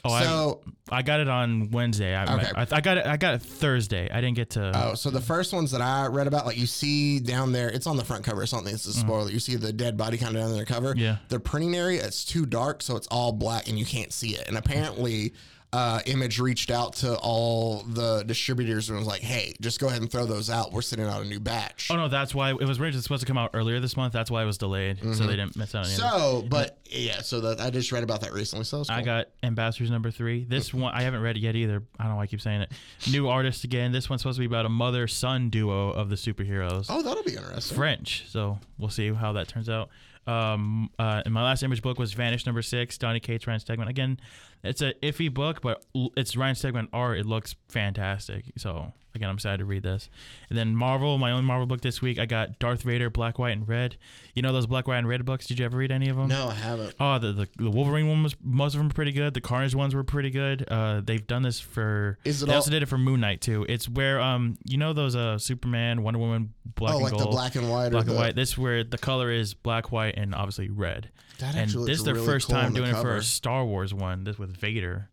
Oh, 0.04 0.20
so 0.22 0.60
I, 0.90 0.98
I 0.98 1.02
got 1.02 1.20
it 1.20 1.28
on 1.28 1.70
Wednesday. 1.70 2.14
I, 2.14 2.34
Okay. 2.34 2.50
I, 2.54 2.66
I 2.70 2.80
got 2.80 2.98
it. 2.98 3.06
I 3.06 3.16
got 3.16 3.34
it 3.34 3.42
Thursday. 3.42 4.08
I 4.10 4.20
didn't 4.20 4.36
get 4.36 4.50
to. 4.50 4.72
Oh, 4.74 4.94
so 4.94 5.10
the 5.10 5.20
first 5.20 5.52
ones 5.52 5.72
that 5.72 5.80
I 5.80 6.06
read 6.06 6.26
about, 6.26 6.46
like 6.46 6.56
you 6.56 6.66
see 6.66 7.20
down 7.20 7.52
there, 7.52 7.68
it's 7.68 7.86
on 7.86 7.96
the 7.96 8.04
front 8.04 8.24
cover. 8.24 8.42
It's 8.42 8.50
something. 8.50 8.72
It's 8.72 8.86
a 8.86 8.90
mm-hmm. 8.90 9.00
spoiler. 9.00 9.30
You 9.30 9.40
see 9.40 9.56
the 9.56 9.72
dead 9.72 9.96
body 9.96 10.18
kind 10.18 10.36
of 10.36 10.42
down 10.42 10.52
there 10.52 10.64
cover. 10.64 10.94
Yeah. 10.96 11.16
The 11.28 11.40
printing 11.40 11.74
area, 11.74 12.04
it's 12.04 12.24
too 12.24 12.46
dark, 12.46 12.82
so 12.82 12.96
it's 12.96 13.08
all 13.08 13.32
black 13.32 13.68
and 13.68 13.78
you 13.78 13.84
can't 13.86 14.12
see 14.12 14.30
it. 14.30 14.46
And 14.48 14.56
apparently, 14.56 15.32
uh, 15.72 16.00
Image 16.06 16.40
reached 16.40 16.70
out 16.70 16.94
to 16.94 17.16
all 17.18 17.82
the 17.82 18.22
distributors 18.24 18.88
and 18.88 18.98
was 18.98 19.06
like, 19.06 19.20
"Hey, 19.20 19.54
just 19.60 19.80
go 19.80 19.88
ahead 19.88 20.00
and 20.00 20.10
throw 20.10 20.24
those 20.24 20.48
out. 20.48 20.72
We're 20.72 20.80
sending 20.82 21.06
out 21.06 21.22
a 21.22 21.24
new 21.26 21.40
batch." 21.40 21.88
Oh 21.90 21.96
no, 21.96 22.08
that's 22.08 22.34
why 22.34 22.50
it 22.50 22.58
was 22.58 22.80
originally 22.80 23.02
supposed 23.02 23.20
to 23.20 23.26
come 23.26 23.36
out 23.36 23.50
earlier 23.52 23.78
this 23.78 23.96
month. 23.96 24.12
That's 24.14 24.30
why 24.30 24.42
it 24.42 24.46
was 24.46 24.56
delayed, 24.56 24.98
so 25.14 25.26
they 25.26 25.36
didn't 25.36 25.56
miss 25.56 25.74
out 25.74 25.84
on 25.84 25.90
it. 25.90 25.96
So, 25.96 26.44
but 26.48 26.78
yeah, 26.86 27.20
so 27.20 27.40
that 27.42 27.60
I 27.60 27.68
just 27.68 27.92
read 27.92 28.02
about 28.02 28.22
that 28.22 28.32
recently. 28.32 28.64
So 28.64 28.80
it's 28.80 28.88
I 28.90 29.02
got 29.02 29.26
Ambassadors 29.42 29.90
number 29.90 30.10
three. 30.10 30.44
This 30.44 30.72
one 30.74 30.94
I 30.94 31.02
haven't 31.02 31.20
read 31.20 31.36
it 31.36 31.40
yet 31.40 31.54
either. 31.54 31.82
I 31.98 32.04
don't 32.04 32.12
know 32.12 32.16
why 32.16 32.22
I 32.22 32.26
keep 32.26 32.40
saying 32.40 32.62
it. 32.62 32.72
New 33.10 33.28
artist 33.28 33.64
again. 33.64 33.92
This 33.92 34.08
one's 34.08 34.22
supposed 34.22 34.36
to 34.36 34.40
be 34.40 34.46
about 34.46 34.64
a 34.64 34.70
mother 34.70 35.06
son 35.06 35.50
duo 35.50 35.90
of 35.90 36.08
the 36.08 36.16
superheroes. 36.16 36.86
Oh, 36.88 37.02
that'll 37.02 37.22
be 37.24 37.36
interesting. 37.36 37.76
French, 37.76 38.24
so 38.28 38.58
we'll 38.78 38.88
see 38.90 39.12
how 39.12 39.32
that 39.34 39.48
turns 39.48 39.68
out. 39.68 39.90
Um, 40.28 40.90
uh, 40.98 41.22
and 41.24 41.32
my 41.32 41.42
last 41.42 41.62
image 41.62 41.80
book 41.80 41.98
was 41.98 42.12
Vanish 42.12 42.44
number 42.44 42.60
six, 42.60 42.98
Donny 42.98 43.18
Cates, 43.18 43.46
Ryan 43.46 43.60
Stegman. 43.60 43.88
Again, 43.88 44.20
it's 44.62 44.82
a 44.82 44.92
iffy 45.02 45.32
book, 45.32 45.62
but 45.62 45.84
it's 46.16 46.36
Ryan 46.36 46.54
Stegman 46.54 46.88
art. 46.92 47.18
It 47.18 47.26
looks 47.26 47.56
fantastic. 47.68 48.44
So 48.58 48.92
again, 49.18 49.28
I'm 49.28 49.34
excited 49.36 49.58
to 49.58 49.64
read 49.64 49.82
this. 49.82 50.08
And 50.48 50.56
then 50.58 50.74
Marvel, 50.74 51.18
my 51.18 51.32
own 51.32 51.44
Marvel 51.44 51.66
book 51.66 51.80
this 51.80 52.00
week. 52.00 52.18
I 52.18 52.26
got 52.26 52.58
Darth 52.58 52.82
Vader, 52.82 53.10
Black, 53.10 53.38
White, 53.38 53.50
and 53.56 53.68
Red. 53.68 53.96
You 54.34 54.42
know 54.42 54.52
those 54.52 54.66
Black, 54.66 54.86
White, 54.88 54.98
and 54.98 55.08
Red 55.08 55.24
books? 55.24 55.46
Did 55.46 55.58
you 55.58 55.64
ever 55.64 55.76
read 55.76 55.90
any 55.92 56.08
of 56.08 56.16
them? 56.16 56.28
No, 56.28 56.48
I 56.48 56.54
haven't. 56.54 56.94
Oh, 57.00 57.18
the, 57.18 57.32
the 57.32 57.48
the 57.58 57.70
Wolverine 57.70 58.08
one 58.08 58.22
was 58.22 58.36
most 58.42 58.74
of 58.74 58.78
them 58.78 58.88
were 58.88 58.94
pretty 58.94 59.12
good. 59.12 59.34
The 59.34 59.40
Carnage 59.40 59.74
ones 59.74 59.94
were 59.94 60.04
pretty 60.04 60.30
good. 60.30 60.64
Uh, 60.68 61.00
they've 61.04 61.26
done 61.26 61.42
this 61.42 61.60
for. 61.60 62.18
Is 62.24 62.42
it 62.42 62.46
they 62.46 62.52
all- 62.52 62.56
also 62.58 62.70
did 62.70 62.82
it 62.82 62.86
for 62.86 62.98
Moon 62.98 63.20
Knight 63.20 63.40
too. 63.40 63.66
It's 63.68 63.88
where 63.88 64.20
um 64.20 64.56
you 64.64 64.78
know 64.78 64.92
those 64.92 65.14
uh 65.16 65.38
Superman, 65.38 66.02
Wonder 66.02 66.20
Woman, 66.20 66.54
black 66.74 66.94
Oh, 66.94 66.96
and 66.96 67.04
like 67.04 67.12
the 67.12 67.18
gold, 67.18 67.30
black 67.32 67.54
and 67.56 67.70
white 67.70 67.86
or 67.88 67.90
black 67.90 68.06
and 68.06 68.14
the- 68.14 68.18
white. 68.18 68.34
This 68.36 68.56
where 68.56 68.84
the 68.84 68.98
color 68.98 69.30
is 69.30 69.54
black, 69.54 69.92
white, 69.92 70.14
and 70.16 70.34
obviously 70.34 70.70
red. 70.70 71.10
That 71.40 71.54
and 71.54 71.70
this 71.70 71.98
is 71.98 72.04
their 72.04 72.14
really 72.14 72.26
first 72.26 72.48
cool 72.48 72.56
time 72.56 72.72
the 72.72 72.80
doing 72.80 72.90
it 72.94 73.00
for 73.00 73.14
a 73.16 73.22
Star 73.22 73.64
Wars 73.64 73.94
one. 73.94 74.24
This 74.24 74.38
with 74.38 74.56
Vader. 74.56 75.08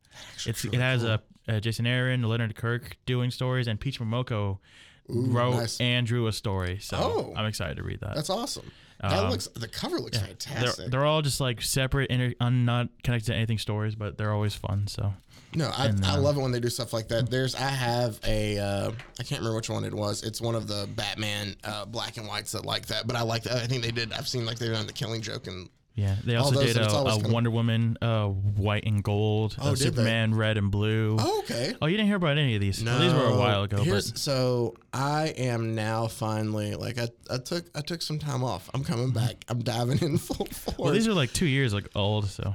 It's 0.46 0.64
really 0.64 0.78
it 0.78 0.82
has 0.82 1.02
cool. 1.02 1.12
a, 1.12 1.22
uh 1.48 1.60
Jason 1.60 1.86
Aaron, 1.88 2.24
Leonard 2.24 2.56
Kirk 2.56 2.98
doing 3.06 3.32
stories, 3.32 3.68
and 3.68 3.80
Peach 3.80 4.00
Momoko 4.00 4.60
wrote 5.08 5.56
nice. 5.58 5.80
and 5.80 6.06
drew 6.08 6.28
a 6.28 6.34
story. 6.34 6.80
So 6.80 6.98
Oh. 6.98 7.34
I'm 7.38 7.46
excited 7.46 7.78
to 7.78 7.84
read 7.84 8.00
that. 8.02 8.16
That's 8.16 8.30
awesome. 8.30 8.72
That 9.02 9.12
Um, 9.26 9.30
looks. 9.30 9.48
The 9.48 9.68
cover 9.68 10.00
looks 10.00 10.18
They're, 10.18 10.28
fantastic. 10.28 10.90
they're 10.90 11.06
all 11.06 11.22
just 11.22 11.40
like 11.40 11.62
separate, 11.62 12.10
inter- 12.10 12.34
un- 12.40 12.66
not 12.66 12.88
connected 13.04 13.28
to 13.32 13.36
anything 13.36 13.58
stories, 13.60 13.94
but 13.94 14.18
they're 14.18 14.32
always 14.32 14.56
fun. 14.56 14.88
So 14.88 15.14
No, 15.54 15.68
I, 15.76 15.88
And, 15.88 16.04
I 16.06 16.16
uh, 16.16 16.22
love 16.22 16.38
it 16.38 16.42
when 16.42 16.52
they 16.52 16.60
do 16.60 16.70
stuff 16.70 16.92
like 16.92 17.08
that. 17.10 17.30
There's, 17.30 17.56
I 17.56 17.68
have 17.70 18.20
a, 18.26 18.58
uh, 18.58 18.92
I 19.20 19.24
can't 19.24 19.40
remember 19.42 19.58
which 19.58 19.70
one 19.70 19.84
it 19.86 19.94
was. 19.94 20.24
It's 20.24 20.42
one 20.42 20.56
of 20.56 20.68
the 20.68 20.88
Batman 20.96 21.56
uh, 21.64 21.86
black 21.86 22.18
and 22.18 22.28
whites 22.28 22.54
that 22.54 22.66
like 22.66 22.88
that. 22.88 23.06
But 23.06 23.16
I 23.16 23.22
like 23.22 23.44
that. 23.44 23.58
I 23.62 23.68
think 23.68 23.84
they 23.84 23.92
did. 23.92 24.12
I've 24.12 24.28
seen 24.28 24.46
like 24.46 24.58
they've 24.60 24.72
done 24.72 24.88
the 24.88 24.94
Killing 24.94 25.22
Joke 25.22 25.48
and 25.48 25.70
yeah, 25.96 26.16
they 26.26 26.36
also 26.36 26.62
did 26.62 26.76
a, 26.78 26.90
a 26.92 27.18
Wonder 27.20 27.50
Woman, 27.50 27.98
uh, 28.02 28.28
white 28.28 28.86
and 28.86 29.02
gold, 29.02 29.56
Oh, 29.60 29.68
uh, 29.68 29.70
did 29.72 29.80
they? 29.80 29.86
Superman, 29.86 30.36
red 30.36 30.58
and 30.58 30.70
blue. 30.70 31.16
oh, 31.20 31.40
okay. 31.40 31.74
Oh, 31.82 31.86
you 31.88 31.96
didn't 31.96 32.08
hear 32.08 32.18
about 32.18 32.38
any 32.38 32.56
of 32.56 32.62
these? 32.62 32.84
Well, 32.84 33.00
these 33.00 33.14
were 33.14 33.28
a 33.28 33.38
while 33.38 33.64
ago, 33.64 33.78
Here's, 33.78 34.12
but 34.12 34.20
so 34.20 34.76
I 34.94 35.28
am 35.38 35.74
now 35.74 36.08
finally 36.08 36.76
like 36.76 37.00
I, 37.00 37.08
I 37.30 37.38
took 37.38 37.66
I 37.74 37.82
took 37.82 38.02
some 38.02 38.20
time 38.20 38.44
off. 38.44 38.70
I'm 38.74 38.84
coming 38.84 39.12
back. 39.12 39.46
I'm 39.48 39.60
diving 39.64 40.00
in 40.00 40.18
full 40.18 40.46
force. 40.48 40.78
well, 40.78 40.92
these 40.94 41.08
are 41.08 41.14
like 41.14 41.32
two 41.32 41.48
years 41.48 41.74
like 41.74 41.88
old. 41.96 42.28
So 42.28 42.54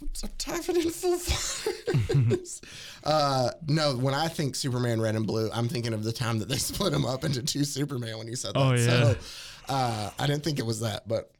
I'm 0.00 0.08
so 0.12 0.28
diving 0.38 0.76
in 0.76 0.90
full 0.90 1.16
force. 1.18 2.60
uh, 3.04 3.50
no, 3.68 3.96
when 3.96 4.14
I 4.14 4.28
think 4.28 4.56
Superman 4.56 5.00
Red 5.00 5.14
and 5.14 5.26
Blue, 5.26 5.48
I'm 5.52 5.68
thinking 5.68 5.92
of 5.92 6.02
the 6.04 6.12
time 6.12 6.38
that 6.40 6.48
they 6.48 6.56
split 6.58 6.92
him 6.92 7.04
up 7.06 7.24
into 7.24 7.42
two 7.42 7.64
Superman 7.64 8.18
when 8.18 8.26
you 8.26 8.36
said 8.36 8.54
that. 8.54 8.60
Oh, 8.60 8.72
yeah. 8.72 9.12
So 9.12 9.16
uh, 9.68 10.10
I 10.18 10.26
didn't 10.26 10.42
think 10.44 10.58
it 10.58 10.66
was 10.66 10.80
that, 10.80 11.06
but 11.06 11.30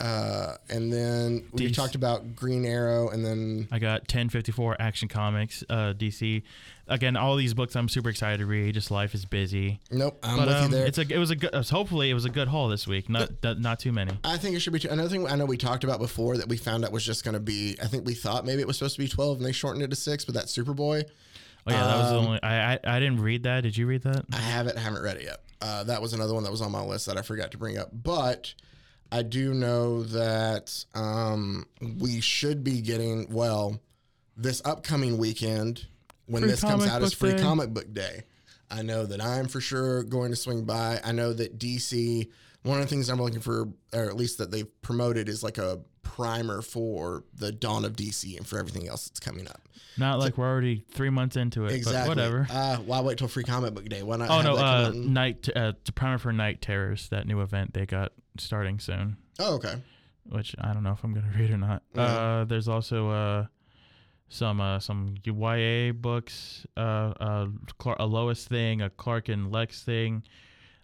uh, 0.00 0.54
and 0.68 0.92
then 0.92 1.48
we 1.52 1.68
Dec- 1.68 1.74
talked 1.74 1.94
about 1.94 2.36
Green 2.36 2.64
Arrow, 2.64 3.08
and 3.08 3.24
then 3.24 3.68
I 3.72 3.78
got 3.78 4.02
1054 4.02 4.76
Action 4.80 5.08
Comics, 5.08 5.64
uh, 5.68 5.92
DC. 5.96 6.42
Again, 6.90 7.16
all 7.16 7.36
these 7.36 7.52
books 7.52 7.76
I'm 7.76 7.88
super 7.88 8.08
excited 8.08 8.38
to 8.38 8.46
read. 8.46 8.72
Just 8.74 8.90
life 8.90 9.14
is 9.14 9.24
busy. 9.26 9.78
nope, 9.90 10.18
I'm 10.22 10.38
But 10.38 10.46
with 10.48 10.56
um, 10.56 10.62
you 10.64 10.70
there. 10.78 10.86
it's 10.86 10.98
a 10.98 11.02
it 11.02 11.18
was 11.18 11.30
a 11.30 11.36
good. 11.36 11.52
Hopefully, 11.54 12.10
it 12.10 12.14
was 12.14 12.24
a 12.24 12.30
good 12.30 12.48
haul 12.48 12.68
this 12.68 12.86
week. 12.86 13.08
Not 13.08 13.30
not- 13.42 13.58
not 13.60 13.78
too 13.80 13.92
many. 13.92 14.12
I 14.24 14.36
think 14.38 14.56
it 14.56 14.60
should 14.60 14.72
be 14.72 14.78
two. 14.78 14.88
another 14.88 15.08
thing. 15.08 15.26
I 15.26 15.34
know 15.36 15.44
we 15.44 15.56
talked 15.58 15.84
about 15.84 15.98
before 15.98 16.36
that 16.38 16.48
we 16.48 16.56
found 16.56 16.84
out 16.84 16.92
was 16.92 17.04
just 17.04 17.24
going 17.24 17.34
to 17.34 17.40
be. 17.40 17.76
I 17.82 17.86
think 17.88 18.06
we 18.06 18.14
thought 18.14 18.46
maybe 18.46 18.60
it 18.62 18.66
was 18.66 18.78
supposed 18.78 18.94
to 18.96 19.02
be 19.02 19.08
12, 19.08 19.38
and 19.38 19.46
they 19.46 19.52
shortened 19.52 19.82
it 19.84 19.90
to 19.90 19.96
six. 19.96 20.24
But 20.24 20.34
that 20.36 20.46
Superboy, 20.46 21.04
Oh 21.66 21.70
yeah, 21.70 21.84
that 21.86 21.96
was 21.98 22.10
the 22.10 22.18
Um, 22.18 22.24
only. 22.26 22.42
I, 22.42 22.74
I 22.74 22.78
I 22.84 23.00
didn't 23.00 23.20
read 23.20 23.42
that. 23.42 23.62
Did 23.62 23.76
you 23.76 23.86
read 23.86 24.02
that? 24.04 24.24
I 24.32 24.36
haven't 24.38 24.78
haven't 24.78 25.02
read 25.02 25.18
it 25.18 25.24
yet. 25.24 25.40
Uh, 25.60 25.82
that 25.84 26.00
was 26.00 26.12
another 26.14 26.32
one 26.34 26.44
that 26.44 26.50
was 26.52 26.62
on 26.62 26.70
my 26.72 26.82
list 26.82 27.04
that 27.06 27.18
I 27.18 27.22
forgot 27.22 27.50
to 27.50 27.58
bring 27.58 27.76
up. 27.76 27.90
But 27.92 28.54
I 29.10 29.22
do 29.22 29.54
know 29.54 30.02
that 30.04 30.84
um, 30.94 31.66
we 31.98 32.20
should 32.20 32.62
be 32.62 32.80
getting 32.80 33.28
well 33.30 33.80
this 34.36 34.60
upcoming 34.64 35.18
weekend 35.18 35.86
when 36.26 36.42
Free 36.42 36.50
this 36.50 36.60
comes 36.60 36.86
out 36.86 37.02
is 37.02 37.14
free 37.14 37.32
day. 37.32 37.42
comic 37.42 37.70
book 37.70 37.92
day. 37.92 38.24
I 38.70 38.82
know 38.82 39.06
that 39.06 39.22
I'm 39.22 39.48
for 39.48 39.60
sure 39.62 40.02
going 40.02 40.30
to 40.30 40.36
swing 40.36 40.64
by. 40.64 41.00
I 41.02 41.12
know 41.12 41.32
that 41.32 41.58
DC. 41.58 42.28
One 42.64 42.78
of 42.78 42.84
the 42.84 42.88
things 42.90 43.08
I'm 43.08 43.22
looking 43.22 43.40
for, 43.40 43.68
or 43.94 44.04
at 44.04 44.16
least 44.16 44.38
that 44.38 44.50
they've 44.50 44.68
promoted, 44.82 45.28
is 45.28 45.42
like 45.42 45.56
a 45.58 45.80
primer 46.02 46.60
for 46.60 47.24
the 47.34 47.52
dawn 47.52 47.84
of 47.84 47.94
DC 47.94 48.36
and 48.36 48.46
for 48.46 48.58
everything 48.58 48.88
else 48.88 49.08
that's 49.08 49.20
coming 49.20 49.46
up. 49.48 49.62
Not 49.96 50.18
like 50.18 50.36
we're 50.36 50.48
already 50.48 50.84
three 50.90 51.08
months 51.10 51.36
into 51.36 51.64
it, 51.66 51.72
Exactly. 51.72 52.14
but 52.14 52.18
whatever. 52.18 52.46
Uh, 52.50 52.76
why 52.78 53.00
wait 53.00 53.16
till 53.18 53.28
free 53.28 53.44
comic 53.44 53.74
book 53.74 53.88
day? 53.88 54.02
Why 54.02 54.16
not? 54.16 54.28
oh 54.30 54.42
no, 54.42 54.56
uh, 54.56 54.92
night 54.94 55.48
uh, 55.56 55.72
to 55.84 55.92
primer 55.92 56.18
for 56.18 56.32
night 56.32 56.60
terrors. 56.60 57.08
That 57.08 57.26
new 57.26 57.40
event 57.40 57.72
they 57.74 57.86
got 57.86 58.12
starting 58.40 58.78
soon, 58.78 59.16
oh, 59.38 59.54
okay. 59.56 59.74
which 60.24 60.54
I 60.60 60.72
don't 60.72 60.82
know 60.82 60.92
if 60.92 61.02
I'm 61.04 61.14
gonna 61.14 61.32
read 61.38 61.50
or 61.50 61.58
not. 61.58 61.82
Yeah. 61.94 62.02
Uh, 62.02 62.44
there's 62.44 62.68
also 62.68 63.10
uh, 63.10 63.46
some 64.28 64.60
uh, 64.60 64.78
some 64.80 65.14
YA 65.24 65.92
books, 65.92 66.66
uh, 66.76 66.80
uh, 66.80 67.46
Clar- 67.78 67.96
a 68.00 68.06
Lois 68.06 68.44
thing, 68.46 68.82
a 68.82 68.90
Clark 68.90 69.28
and 69.28 69.50
Lex 69.52 69.82
thing. 69.82 70.22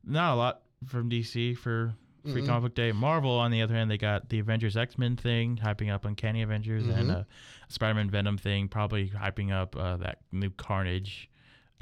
Not 0.05 0.35
a 0.35 0.37
lot 0.37 0.63
from 0.87 1.09
DC 1.11 1.57
for 1.57 1.95
Free 2.25 2.41
Mhm. 2.43 2.47
Comic 2.47 2.63
Book 2.63 2.75
Day. 2.75 2.91
Marvel, 2.93 3.33
on 3.33 3.51
the 3.51 3.61
other 3.61 3.75
hand, 3.75 3.91
they 3.91 3.99
got 3.99 4.31
the 4.31 4.39
Avengers 4.39 4.77
X 4.79 4.97
Men 4.97 5.15
thing, 5.17 5.59
hyping 5.63 5.93
up 5.93 6.05
Uncanny 6.07 6.41
Avengers, 6.43 6.87
and 6.87 7.11
Mhm. 7.11 7.17
uh, 7.21 7.25
Spider 7.69 7.95
Man 7.95 8.09
Venom 8.11 8.39
thing, 8.39 8.67
probably 8.69 9.11
hyping 9.11 9.53
up 9.53 9.77
uh, 9.77 9.99
that 9.99 10.21
new 10.33 10.49
Carnage 10.51 11.29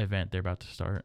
event 0.00 0.32
they're 0.32 0.40
about 0.40 0.58
to 0.60 0.66
start, 0.66 1.04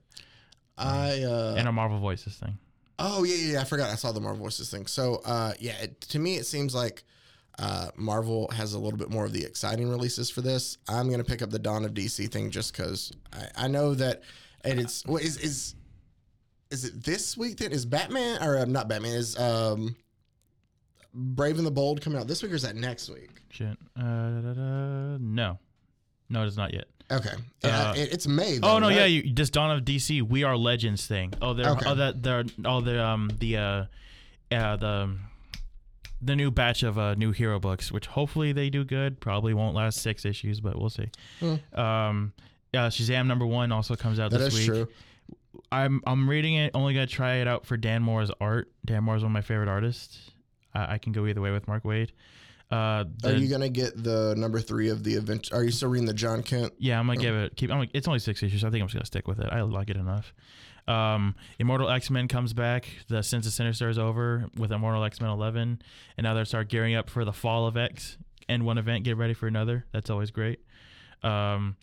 I 0.77 1.21
uh, 1.23 1.53
and 1.55 1.67
a 1.67 1.71
Marvel 1.71 1.99
Voices 1.99 2.35
thing. 2.37 2.57
Oh 2.99 3.23
yeah, 3.23 3.53
yeah, 3.53 3.61
I 3.61 3.63
forgot. 3.63 3.89
I 3.89 3.95
saw 3.95 4.11
the 4.11 4.19
Marvel 4.19 4.41
Voices 4.43 4.69
thing. 4.69 4.87
So 4.87 5.21
uh, 5.25 5.53
yeah, 5.59 5.73
it, 5.81 6.01
to 6.01 6.19
me 6.19 6.35
it 6.35 6.45
seems 6.45 6.73
like 6.73 7.03
uh, 7.59 7.89
Marvel 7.95 8.49
has 8.49 8.73
a 8.73 8.79
little 8.79 8.97
bit 8.97 9.09
more 9.09 9.25
of 9.25 9.33
the 9.33 9.43
exciting 9.43 9.89
releases 9.89 10.29
for 10.29 10.41
this. 10.41 10.77
I'm 10.87 11.09
gonna 11.09 11.23
pick 11.23 11.41
up 11.41 11.49
the 11.49 11.59
Dawn 11.59 11.85
of 11.85 11.93
DC 11.93 12.31
thing 12.31 12.49
just 12.49 12.75
because 12.75 13.11
I, 13.33 13.65
I 13.65 13.67
know 13.67 13.93
that 13.95 14.23
and 14.63 14.79
it's 14.79 15.03
is 15.05 15.37
is 15.37 15.75
is 16.71 16.85
it 16.85 17.03
this 17.03 17.37
week 17.37 17.57
then 17.57 17.71
is 17.71 17.85
Batman 17.85 18.41
or 18.43 18.57
uh, 18.57 18.65
not 18.65 18.87
Batman 18.87 19.13
is 19.13 19.37
um 19.39 19.95
Brave 21.13 21.57
and 21.57 21.65
the 21.65 21.71
Bold 21.71 22.01
coming 22.01 22.19
out 22.19 22.27
this 22.27 22.43
week 22.43 22.51
or 22.51 22.55
is 22.55 22.63
that 22.63 22.75
next 22.75 23.09
week? 23.09 23.41
Shit. 23.49 23.77
Uh, 23.95 24.01
da, 24.01 24.41
da, 24.41 24.53
da. 24.53 25.17
No, 25.19 25.59
no, 26.29 26.45
it's 26.45 26.57
not 26.57 26.73
yet. 26.73 26.85
Okay, 27.09 27.29
Uh, 27.63 27.67
uh, 27.67 27.93
it, 27.95 28.11
it's 28.11 28.27
May. 28.27 28.57
Though, 28.57 28.67
oh 28.75 28.79
no, 28.79 28.87
right? 28.87 28.97
yeah, 28.97 29.05
you, 29.05 29.33
this 29.33 29.49
Dawn 29.49 29.71
of 29.71 29.85
DC, 29.85 30.21
We 30.21 30.43
Are 30.43 30.57
Legends 30.57 31.07
thing. 31.07 31.33
Oh, 31.41 31.53
they're 31.53 31.69
Okay. 31.71 31.85
oh 31.89 31.95
that 31.95 32.21
they're 32.21 32.43
oh 32.65 32.81
the 32.81 33.01
um 33.03 33.31
the 33.39 33.57
uh, 33.57 33.85
uh 34.51 34.75
the 34.75 35.17
the 36.21 36.35
new 36.35 36.51
batch 36.51 36.83
of 36.83 36.97
uh 36.99 37.13
new 37.15 37.31
hero 37.31 37.59
books, 37.59 37.91
which 37.91 38.07
hopefully 38.07 38.51
they 38.51 38.69
do 38.69 38.83
good. 38.83 39.21
Probably 39.21 39.53
won't 39.53 39.73
last 39.75 39.99
six 40.01 40.25
issues, 40.25 40.59
but 40.59 40.77
we'll 40.77 40.89
see. 40.89 41.09
Hmm. 41.39 41.55
Um, 41.79 42.33
uh, 42.73 42.89
Shazam 42.89 43.27
number 43.27 43.45
one 43.45 43.71
also 43.71 43.95
comes 43.95 44.19
out 44.19 44.31
that 44.31 44.39
this 44.39 44.53
is 44.53 44.59
week. 44.59 44.67
true. 44.67 44.87
I'm 45.71 46.01
I'm 46.05 46.29
reading 46.29 46.55
it. 46.55 46.71
Only 46.73 46.93
gonna 46.93 47.07
try 47.07 47.35
it 47.35 47.47
out 47.47 47.65
for 47.65 47.77
Dan 47.77 48.01
Mora's 48.03 48.31
art. 48.41 48.69
Dan 48.85 49.03
Mora 49.05 49.17
is 49.17 49.23
one 49.23 49.31
of 49.31 49.33
my 49.33 49.41
favorite 49.41 49.69
artists. 49.69 50.31
I, 50.73 50.95
I 50.95 50.97
can 50.97 51.13
go 51.13 51.25
either 51.25 51.39
way 51.41 51.51
with 51.51 51.67
Mark 51.69 51.83
Waid. 51.83 52.09
Uh, 52.69 53.05
Are 53.23 53.31
you 53.31 53.47
gonna 53.47 53.69
get 53.69 54.03
the 54.03 54.35
number 54.37 54.59
three 54.59 54.89
of 54.89 55.03
the 55.03 55.13
event? 55.13 55.49
Are 55.53 55.63
you 55.63 55.71
still 55.71 55.89
reading 55.89 56.05
the 56.05 56.13
Jon 56.13 56.43
Kent? 56.43 56.73
yeah, 56.79 56.99
I'm 56.99 57.07
gonna 57.07 57.19
give 57.19 57.35
it. 57.35 57.55
Keep. 57.55 57.71
I'm. 57.71 57.79
Like, 57.79 57.91
it's 57.93 58.07
only 58.07 58.19
six 58.19 58.43
issues. 58.43 58.61
So 58.61 58.67
I 58.67 58.71
think 58.71 58.81
I'm 58.81 58.87
just 58.87 58.95
gonna 58.95 59.05
stick 59.05 59.27
with 59.27 59.39
it. 59.39 59.47
I 59.51 59.61
like 59.61 59.89
it 59.89 59.95
enough. 59.95 60.33
Um, 60.87 61.35
Immortal 61.59 61.89
X 61.89 62.09
Men 62.09 62.27
comes 62.27 62.53
back. 62.53 62.87
The 63.07 63.21
Sins 63.21 63.45
of 63.47 63.53
Sinister 63.53 63.89
is 63.89 63.97
over 63.97 64.49
with 64.57 64.71
Immortal 64.71 65.03
X 65.03 65.21
Men 65.21 65.29
11, 65.29 65.81
and 66.17 66.23
now 66.23 66.33
they 66.33 66.43
start 66.43 66.69
gearing 66.69 66.95
up 66.95 67.09
for 67.09 67.25
the 67.25 67.33
Fall 67.33 67.67
of 67.67 67.77
X. 67.77 68.17
End 68.49 68.65
one 68.65 68.77
event, 68.77 69.03
get 69.03 69.17
ready 69.17 69.33
for 69.33 69.47
another. 69.47 69.85
That's 69.91 70.09
always 70.09 70.31
great. 70.31 70.59
Um, 71.23 71.75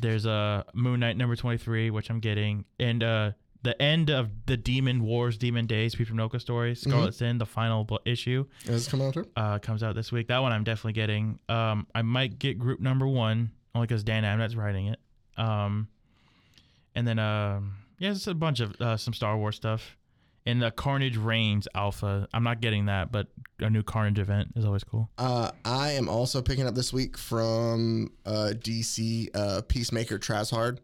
there's 0.00 0.26
a 0.26 0.64
Moon 0.74 1.00
Knight 1.00 1.16
number 1.16 1.36
23, 1.36 1.90
which 1.90 2.10
I'm 2.10 2.20
getting, 2.20 2.64
and 2.78 3.02
uh, 3.02 3.30
the 3.62 3.80
end 3.80 4.10
of 4.10 4.30
the 4.46 4.56
Demon 4.56 5.02
Wars, 5.02 5.36
Demon 5.36 5.66
Days, 5.66 5.94
Peach 5.94 6.10
Momoko 6.10 6.40
story, 6.40 6.74
Scarlet 6.74 7.14
Sin, 7.14 7.38
the 7.38 7.46
final 7.46 7.86
issue 8.04 8.46
Is 8.62 8.68
this 8.68 8.88
coming 8.88 9.08
out 9.08 9.26
uh, 9.36 9.58
comes 9.58 9.82
out 9.82 9.94
this 9.94 10.10
week. 10.10 10.28
That 10.28 10.38
one 10.38 10.52
I'm 10.52 10.64
definitely 10.64 10.94
getting. 10.94 11.38
Um, 11.48 11.86
I 11.94 12.02
might 12.02 12.38
get 12.38 12.58
Groot 12.58 12.80
number 12.80 13.06
one 13.06 13.50
only 13.74 13.86
because 13.86 14.02
Dan 14.02 14.24
Abnett's 14.24 14.56
writing 14.56 14.86
it. 14.86 14.98
Um, 15.36 15.88
and 16.94 17.06
then 17.06 17.18
um, 17.18 17.74
yeah, 17.98 18.10
it's 18.10 18.26
a 18.26 18.34
bunch 18.34 18.60
of 18.60 18.80
uh, 18.80 18.96
some 18.96 19.14
Star 19.14 19.36
Wars 19.36 19.56
stuff. 19.56 19.96
And 20.46 20.62
the 20.62 20.70
Carnage 20.70 21.18
Reigns 21.18 21.68
Alpha. 21.74 22.26
I'm 22.32 22.42
not 22.42 22.62
getting 22.62 22.86
that, 22.86 23.12
but 23.12 23.26
a 23.58 23.68
new 23.68 23.82
Carnage 23.82 24.18
event 24.18 24.48
is 24.56 24.64
always 24.64 24.82
cool. 24.82 25.10
Uh, 25.18 25.50
I 25.66 25.92
am 25.92 26.08
also 26.08 26.40
picking 26.40 26.66
up 26.66 26.74
this 26.74 26.94
week 26.94 27.18
from 27.18 28.10
uh, 28.24 28.52
DC 28.54 29.28
uh, 29.34 29.60
Peacemaker 29.68 30.18
Tries 30.18 30.48
Hard 30.48 30.80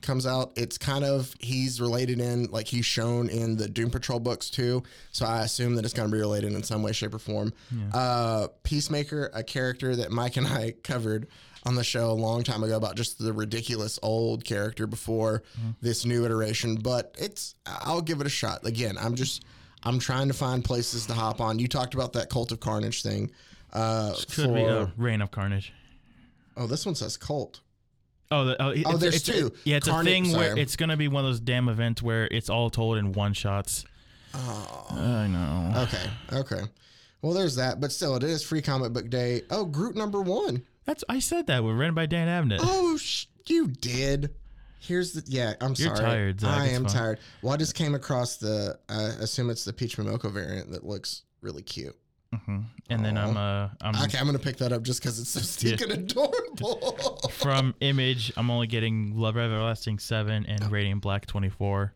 comes 0.00 0.26
out. 0.26 0.52
It's 0.56 0.78
kind 0.78 1.04
of 1.04 1.34
he's 1.40 1.80
related 1.80 2.20
in 2.20 2.44
like 2.50 2.66
he's 2.66 2.86
shown 2.86 3.28
in 3.28 3.56
the 3.56 3.68
Doom 3.68 3.90
Patrol 3.90 4.20
books 4.20 4.50
too. 4.50 4.82
So 5.12 5.26
I 5.26 5.42
assume 5.42 5.74
that 5.76 5.84
it's 5.84 5.94
going 5.94 6.08
to 6.08 6.12
be 6.14 6.20
related 6.20 6.52
in 6.52 6.62
some 6.62 6.82
way, 6.82 6.92
shape, 6.92 7.14
or 7.14 7.18
form. 7.18 7.52
Uh, 7.92 8.48
Peacemaker, 8.62 9.30
a 9.34 9.42
character 9.42 9.96
that 9.96 10.10
Mike 10.10 10.36
and 10.36 10.46
I 10.46 10.72
covered 10.82 11.26
on 11.64 11.74
the 11.74 11.84
show 11.84 12.10
a 12.10 12.12
long 12.12 12.44
time 12.44 12.62
ago 12.62 12.76
about 12.76 12.94
just 12.96 13.18
the 13.18 13.32
ridiculous 13.32 13.98
old 14.02 14.44
character 14.44 14.86
before 14.86 15.42
this 15.82 16.04
new 16.04 16.24
iteration. 16.24 16.76
But 16.76 17.14
it's 17.18 17.54
I'll 17.66 18.00
give 18.02 18.20
it 18.20 18.26
a 18.26 18.30
shot. 18.30 18.64
Again, 18.66 18.96
I'm 18.98 19.14
just 19.16 19.44
I'm 19.82 19.98
trying 19.98 20.28
to 20.28 20.34
find 20.34 20.64
places 20.64 21.06
to 21.06 21.14
hop 21.14 21.40
on. 21.40 21.58
You 21.58 21.68
talked 21.68 21.94
about 21.94 22.12
that 22.14 22.30
Cult 22.30 22.52
of 22.52 22.60
Carnage 22.60 23.02
thing. 23.02 23.30
Uh, 23.72 24.14
Could 24.32 24.54
be 24.54 24.62
for- 24.64 24.70
uh, 24.70 24.90
Reign 24.96 25.20
of 25.20 25.30
Carnage. 25.30 25.72
oh, 26.56 26.66
this 26.66 26.86
one 26.86 26.94
says 26.94 27.16
Cult. 27.16 27.60
Oh, 28.30 28.44
the, 28.44 28.62
oh, 28.62 28.68
oh 28.68 28.72
it's, 28.72 28.98
there's 29.00 29.14
it's, 29.16 29.24
two. 29.24 29.52
yeah, 29.64 29.76
it's 29.76 29.88
Carnage- 29.88 30.06
a 30.06 30.22
thing 30.24 30.36
where 30.36 30.58
it's 30.58 30.76
gonna 30.76 30.96
be 30.96 31.08
one 31.08 31.24
of 31.24 31.30
those 31.30 31.40
damn 31.40 31.68
events 31.68 32.02
where 32.02 32.26
it's 32.26 32.50
all 32.50 32.68
told 32.70 32.98
in 32.98 33.12
one 33.12 33.32
shots. 33.32 33.84
Oh. 34.34 34.86
I 34.90 35.26
know. 35.26 35.82
Okay. 35.82 36.10
Okay. 36.32 36.62
Well, 37.22 37.32
there's 37.32 37.56
that, 37.56 37.80
but 37.80 37.90
still, 37.90 38.14
it 38.16 38.22
is 38.22 38.42
free 38.42 38.62
comic 38.62 38.92
book 38.92 39.08
day. 39.10 39.42
Oh, 39.50 39.64
Groot 39.64 39.96
number 39.96 40.20
one. 40.20 40.62
That's 40.84 41.04
I 41.08 41.18
said 41.18 41.46
that. 41.48 41.64
We're 41.64 41.74
written 41.74 41.94
by 41.94 42.06
Dan 42.06 42.28
Abnett. 42.28 42.60
Oh, 42.62 42.96
sh- 42.96 43.26
you 43.46 43.68
did. 43.68 44.34
Here's 44.80 45.12
the 45.12 45.22
yeah. 45.26 45.54
I'm 45.60 45.74
You're 45.76 45.96
sorry. 45.96 46.08
tired, 46.08 46.40
Zach. 46.40 46.50
I 46.50 46.66
am 46.68 46.84
fine. 46.84 46.92
tired. 46.92 47.18
Well, 47.42 47.52
I 47.52 47.56
just 47.56 47.74
came 47.74 47.94
across 47.94 48.36
the. 48.36 48.78
I 48.88 49.02
assume 49.20 49.50
it's 49.50 49.64
the 49.64 49.72
Peach 49.72 49.96
Momoko 49.96 50.30
variant 50.30 50.70
that 50.70 50.84
looks 50.84 51.22
really 51.40 51.62
cute. 51.62 51.96
Hmm 52.32 52.60
And 52.90 53.04
then 53.04 53.16
I'm 53.16 53.36
uh 53.36 53.68
I'm 53.80 53.94
Okay, 54.04 54.18
I'm 54.18 54.26
gonna 54.26 54.38
pick 54.38 54.58
that 54.58 54.72
up 54.72 54.82
just 54.82 55.00
because 55.00 55.18
it's 55.18 55.30
so 55.30 55.40
stinking 55.40 55.90
adorable. 55.90 57.16
from 57.30 57.74
Image. 57.80 58.32
I'm 58.36 58.50
only 58.50 58.66
getting 58.66 59.16
Love 59.16 59.36
Everlasting 59.36 59.98
seven 59.98 60.44
and 60.46 60.70
Radiant 60.70 61.00
Black 61.00 61.26
twenty 61.26 61.48
four. 61.48 61.94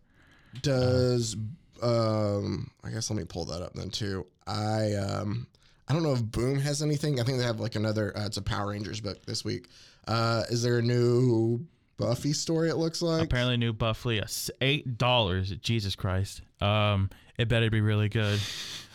Does 0.62 1.36
um? 1.82 2.70
I 2.84 2.90
guess 2.90 3.10
let 3.10 3.16
me 3.18 3.24
pull 3.24 3.44
that 3.46 3.62
up 3.62 3.74
then 3.74 3.90
too. 3.90 4.26
I 4.46 4.94
um. 4.94 5.46
I 5.88 5.94
don't 5.94 6.04
know 6.04 6.12
if 6.12 6.22
Boom 6.24 6.58
has 6.60 6.80
anything. 6.80 7.20
I 7.20 7.24
think 7.24 7.38
they 7.38 7.44
have 7.44 7.60
like 7.60 7.74
another. 7.74 8.16
Uh, 8.16 8.24
it's 8.24 8.36
a 8.38 8.42
Power 8.42 8.70
Rangers 8.70 9.00
book 9.00 9.24
this 9.26 9.44
week. 9.44 9.68
Uh, 10.06 10.44
is 10.48 10.62
there 10.62 10.78
a 10.78 10.82
new 10.82 11.66
Buffy 11.98 12.32
story? 12.32 12.70
It 12.70 12.76
looks 12.76 13.02
like. 13.02 13.24
Apparently, 13.24 13.56
new 13.56 13.72
Buffy. 13.72 14.22
eight 14.60 14.96
dollars. 14.96 15.50
Jesus 15.56 15.94
Christ. 15.94 16.40
Um, 16.60 17.10
it 17.36 17.48
better 17.48 17.68
be 17.68 17.80
really 17.80 18.08
good. 18.08 18.40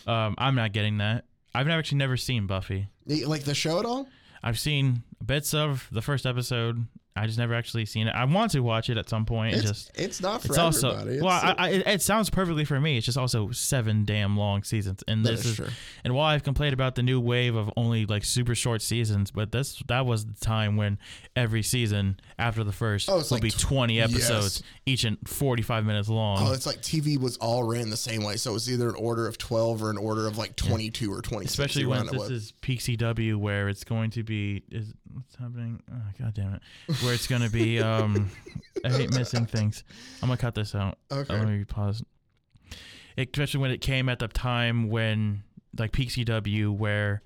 Um, 0.07 0.35
I'm 0.37 0.55
not 0.55 0.71
getting 0.71 0.99
that. 0.99 1.25
I've 1.57 1.65
never 1.65 1.79
actually 1.79 1.97
never 1.97 2.17
seen 2.17 2.45
Buffy. 2.45 2.87
Like 3.07 3.43
the 3.43 3.55
show 3.55 3.79
at 3.79 3.85
all? 3.85 4.07
I've 4.43 4.59
seen 4.59 5.01
bits 5.25 5.55
of 5.55 5.87
the 5.91 6.03
first 6.03 6.27
episode. 6.27 6.85
I 7.17 7.25
just 7.25 7.37
never 7.37 7.53
actually 7.53 7.85
seen 7.85 8.07
it. 8.07 8.11
I 8.15 8.25
want 8.25 8.51
to 8.51 8.59
watch 8.61 8.89
it 8.89 8.97
at 8.97 9.09
some 9.09 9.25
point. 9.25 9.55
It's, 9.55 9.63
just 9.63 9.91
it's 9.95 10.21
not 10.21 10.41
for 10.41 10.47
it's 10.49 10.57
also 10.57 10.91
everybody. 10.91 11.21
well, 11.21 11.37
It's- 11.37 11.55
I, 11.57 11.65
I, 11.65 11.69
it, 11.69 11.87
it 11.87 12.01
sounds 12.01 12.29
perfectly 12.29 12.65
for 12.65 12.79
me. 12.79 12.97
It's 12.97 13.05
just 13.05 13.17
also 13.17 13.51
seven 13.51 14.05
damn 14.05 14.37
long 14.37 14.63
seasons, 14.63 15.03
and 15.07 15.25
this 15.25 15.45
is 15.45 15.59
and 16.03 16.13
while 16.13 16.27
I've 16.27 16.43
complained 16.43 16.73
about 16.73 16.95
the 16.95 17.03
new 17.03 17.19
wave 17.19 17.55
of 17.55 17.69
only 17.75 18.05
like 18.05 18.23
super 18.23 18.55
short 18.55 18.81
seasons, 18.81 19.31
but 19.31 19.51
this 19.51 19.81
that 19.87 20.05
was 20.05 20.25
the 20.25 20.33
time 20.39 20.77
when 20.77 20.97
every 21.35 21.63
season 21.63 22.19
after 22.39 22.63
the 22.63 22.71
first 22.71 23.09
Oh, 23.09 23.17
would 23.17 23.31
like 23.31 23.41
be 23.41 23.51
tw- 23.51 23.59
twenty 23.59 23.99
episodes, 24.01 24.61
yes. 24.63 24.63
each 24.85 25.03
and 25.03 25.17
forty 25.27 25.63
five 25.63 25.85
minutes 25.85 26.09
long. 26.09 26.37
Oh, 26.47 26.53
it's 26.53 26.65
like 26.65 26.81
TV 26.81 27.19
was 27.19 27.37
all 27.37 27.63
ran 27.63 27.89
the 27.89 27.97
same 27.97 28.23
way. 28.23 28.35
So 28.37 28.51
it 28.51 28.53
was 28.53 28.69
either 28.71 28.89
an 28.89 28.95
order 28.95 29.27
of 29.27 29.37
12 29.37 29.83
or 29.83 29.89
an 29.89 29.97
order 29.97 30.27
of 30.27 30.37
like 30.37 30.55
22 30.55 31.11
or 31.11 31.21
twenty. 31.21 31.45
Especially 31.45 31.85
when 31.85 32.05
this 32.07 32.29
is 32.29 32.51
peak 32.61 32.79
CW, 32.79 33.35
where 33.37 33.69
it's 33.69 33.83
going 33.83 34.11
to 34.11 34.23
be 34.23 34.63
is 34.71 34.93
what's 35.13 35.35
happening? 35.35 35.81
Oh 35.91 36.01
god 36.19 36.33
damn 36.33 36.53
it! 36.55 36.61
Where 37.03 37.13
it's 37.13 37.27
going 37.27 37.41
to 37.41 37.49
be. 37.49 37.79
Um, 37.79 38.29
I 38.85 38.89
hate 38.89 39.13
missing 39.13 39.45
things. 39.45 39.83
I'm 40.21 40.29
gonna 40.29 40.37
cut 40.37 40.55
this 40.55 40.75
out. 40.75 40.97
Okay. 41.11 41.37
Let 41.37 41.47
me 41.47 41.63
pause. 41.63 42.03
It, 43.15 43.29
especially 43.33 43.61
when 43.61 43.71
it 43.71 43.81
came 43.81 44.09
at 44.09 44.19
the 44.19 44.27
time 44.27 44.89
when 44.89 45.43
like 45.77 45.91
peak 45.91 46.09
CW, 46.09 46.75
where 46.75 47.21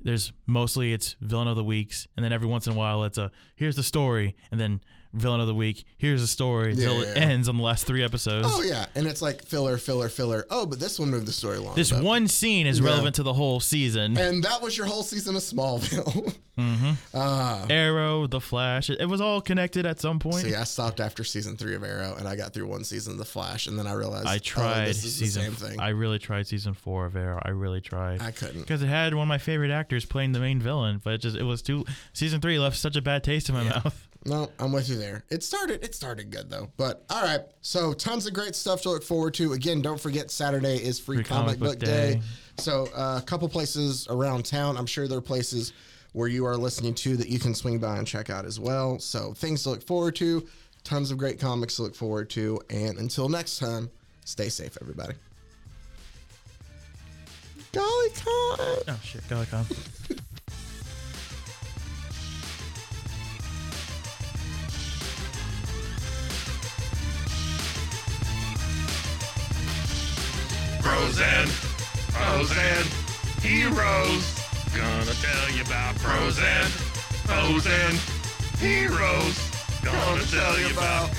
there's 0.00 0.32
mostly 0.46 0.92
it's 0.92 1.16
villain 1.20 1.48
of 1.48 1.56
the 1.56 1.64
weeks, 1.64 2.08
and 2.16 2.24
then 2.24 2.32
every 2.32 2.48
once 2.48 2.66
in 2.66 2.72
a 2.72 2.76
while 2.76 3.04
it's 3.04 3.18
a 3.18 3.30
here's 3.56 3.76
the 3.76 3.82
story, 3.82 4.34
and 4.50 4.60
then 4.60 4.80
villain 5.12 5.40
of 5.40 5.46
the 5.46 5.54
week, 5.54 5.84
here's 5.98 6.22
a 6.22 6.26
story 6.26 6.72
until 6.72 7.02
Yeah, 7.02 7.10
it 7.10 7.16
yeah. 7.16 7.22
ends 7.24 7.48
on 7.48 7.56
the 7.56 7.62
last 7.62 7.86
three 7.86 8.02
episodes. 8.02 8.48
Oh 8.50 8.62
yeah, 8.62 8.86
and 8.94 9.06
it's 9.06 9.22
like 9.22 9.44
filler, 9.44 9.76
filler, 9.78 10.08
filler. 10.08 10.46
Oh, 10.50 10.66
but 10.66 10.80
this 10.80 10.98
one 10.98 11.10
moved 11.10 11.26
the 11.26 11.32
story 11.32 11.58
along. 11.58 11.74
This 11.76 11.92
one 11.92 12.28
scene 12.28 12.66
is 12.66 12.80
Yeah. 12.80 12.86
relevant 12.86 13.16
to 13.16 13.22
the 13.22 13.32
whole 13.34 13.60
season. 13.60 14.16
and 14.16 14.42
that 14.44 14.62
was 14.62 14.76
your 14.76 14.86
whole 14.86 15.02
season 15.02 15.36
of 15.36 15.42
Smallville. 15.42 16.34
mm-hmm. 16.58 16.92
uh, 17.16 17.66
Arrow, 17.70 18.26
The 18.26 18.40
Flash, 18.40 18.90
it, 18.90 19.00
it 19.00 19.06
was 19.06 19.20
all 19.20 19.40
connected 19.40 19.86
at 19.86 20.00
some 20.00 20.18
point. 20.18 20.44
See, 20.46 20.54
I 20.54 20.64
stopped 20.64 21.00
after 21.00 21.24
season 21.24 21.56
three 21.56 21.74
of 21.74 21.82
Arrow, 21.84 22.14
and 22.18 22.26
I 22.28 22.36
got 22.36 22.52
through 22.52 22.66
one 22.66 22.84
season 22.84 23.12
of 23.12 23.18
The 23.18 23.24
Flash, 23.24 23.66
and 23.66 23.78
then 23.78 23.86
I 23.86 23.92
realized 23.92 24.26
I 24.26 24.36
oh, 24.36 24.38
tried 24.38 24.86
this 24.88 25.04
is 25.04 25.14
season. 25.16 25.44
the 25.44 25.56
same 25.56 25.70
thing. 25.70 25.80
I 25.80 25.90
really 25.90 26.18
tried 26.18 26.46
season 26.46 26.74
four 26.74 27.06
of 27.06 27.16
Arrow. 27.16 27.40
I 27.42 27.50
really 27.50 27.80
tried. 27.80 28.20
I 28.22 28.30
couldn't. 28.30 28.60
because 28.60 28.82
it 28.82 28.88
had 28.88 29.14
one 29.14 29.22
of 29.24 29.28
my 29.28 29.38
favorite 29.38 29.70
actors 29.70 30.04
playing 30.04 30.32
the 30.32 30.40
main 30.40 30.60
villain, 30.60 31.00
but 31.02 31.14
it 31.14 31.18
just 31.18 31.36
it 31.36 31.44
was 31.44 31.62
too. 31.62 31.84
Season 32.12 32.40
three 32.40 32.58
left 32.58 32.76
such 32.76 32.96
a 32.96 33.02
bad 33.02 33.24
taste 33.24 33.48
in 33.48 33.54
my 33.54 33.64
mouth. 33.64 34.08
No, 34.24 34.50
I'm 34.60 34.70
with 34.72 34.88
you 34.88 34.96
there. 34.96 35.24
It 35.30 35.42
started. 35.42 35.82
It 35.84 35.94
started 35.94 36.30
good 36.30 36.48
though. 36.48 36.70
But 36.76 37.04
all 37.10 37.22
right, 37.24 37.40
so 37.60 37.92
tons 37.92 38.26
of 38.26 38.32
great 38.34 38.54
stuff 38.54 38.82
to 38.82 38.90
look 38.90 39.02
forward 39.02 39.34
to. 39.34 39.52
Again, 39.52 39.82
don't 39.82 40.00
forget 40.00 40.30
Saturday 40.30 40.76
is 40.76 41.00
free, 41.00 41.16
Free 41.16 41.24
comic, 41.24 41.44
comic 41.46 41.58
book 41.58 41.68
book 41.70 41.78
day. 41.80 42.14
day. 42.14 42.22
So 42.58 42.88
uh, 42.94 43.18
a 43.20 43.26
couple 43.26 43.48
places 43.48 44.06
around 44.08 44.44
town. 44.44 44.76
I'm 44.76 44.86
sure 44.86 45.08
there 45.08 45.18
are 45.18 45.22
places 45.22 45.72
where 46.12 46.28
you 46.28 46.44
are 46.46 46.56
listening 46.56 46.94
to 46.94 47.16
that 47.16 47.28
you 47.28 47.38
can 47.40 47.54
swing 47.54 47.78
by 47.78 47.96
and 47.98 48.06
check 48.06 48.30
out 48.30 48.44
as 48.44 48.60
well. 48.60 48.98
So 49.00 49.32
things 49.32 49.64
to 49.64 49.70
look 49.70 49.82
forward 49.82 50.14
to. 50.16 50.46
Tons 50.84 51.10
of 51.10 51.18
great 51.18 51.40
comics 51.40 51.76
to 51.76 51.82
look 51.82 51.94
forward 51.94 52.28
to. 52.30 52.60
And 52.70 52.98
until 52.98 53.28
next 53.28 53.58
time, 53.58 53.90
stay 54.24 54.48
safe, 54.50 54.76
everybody. 54.80 55.14
Golly 57.72 58.10
con. 58.10 58.24
Oh 58.88 59.00
shit, 59.02 59.22
Galicon. 59.28 59.66
Bros 59.68 60.18
foes 70.82 71.20
and 71.20 72.86
heroes. 73.40 74.38
Gonna 74.74 75.14
tell 75.14 75.50
you 75.54 75.62
about 75.62 75.94
foes 75.96 76.38
and 77.66 77.98
heroes. 78.58 79.50
Gonna 79.82 80.22
tell 80.24 80.58
you 80.58 80.70
about. 80.72 81.10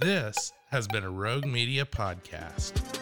This 0.00 0.52
has 0.70 0.86
been 0.88 1.04
a 1.04 1.10
Rogue 1.10 1.46
Media 1.46 1.84
podcast. 1.84 2.93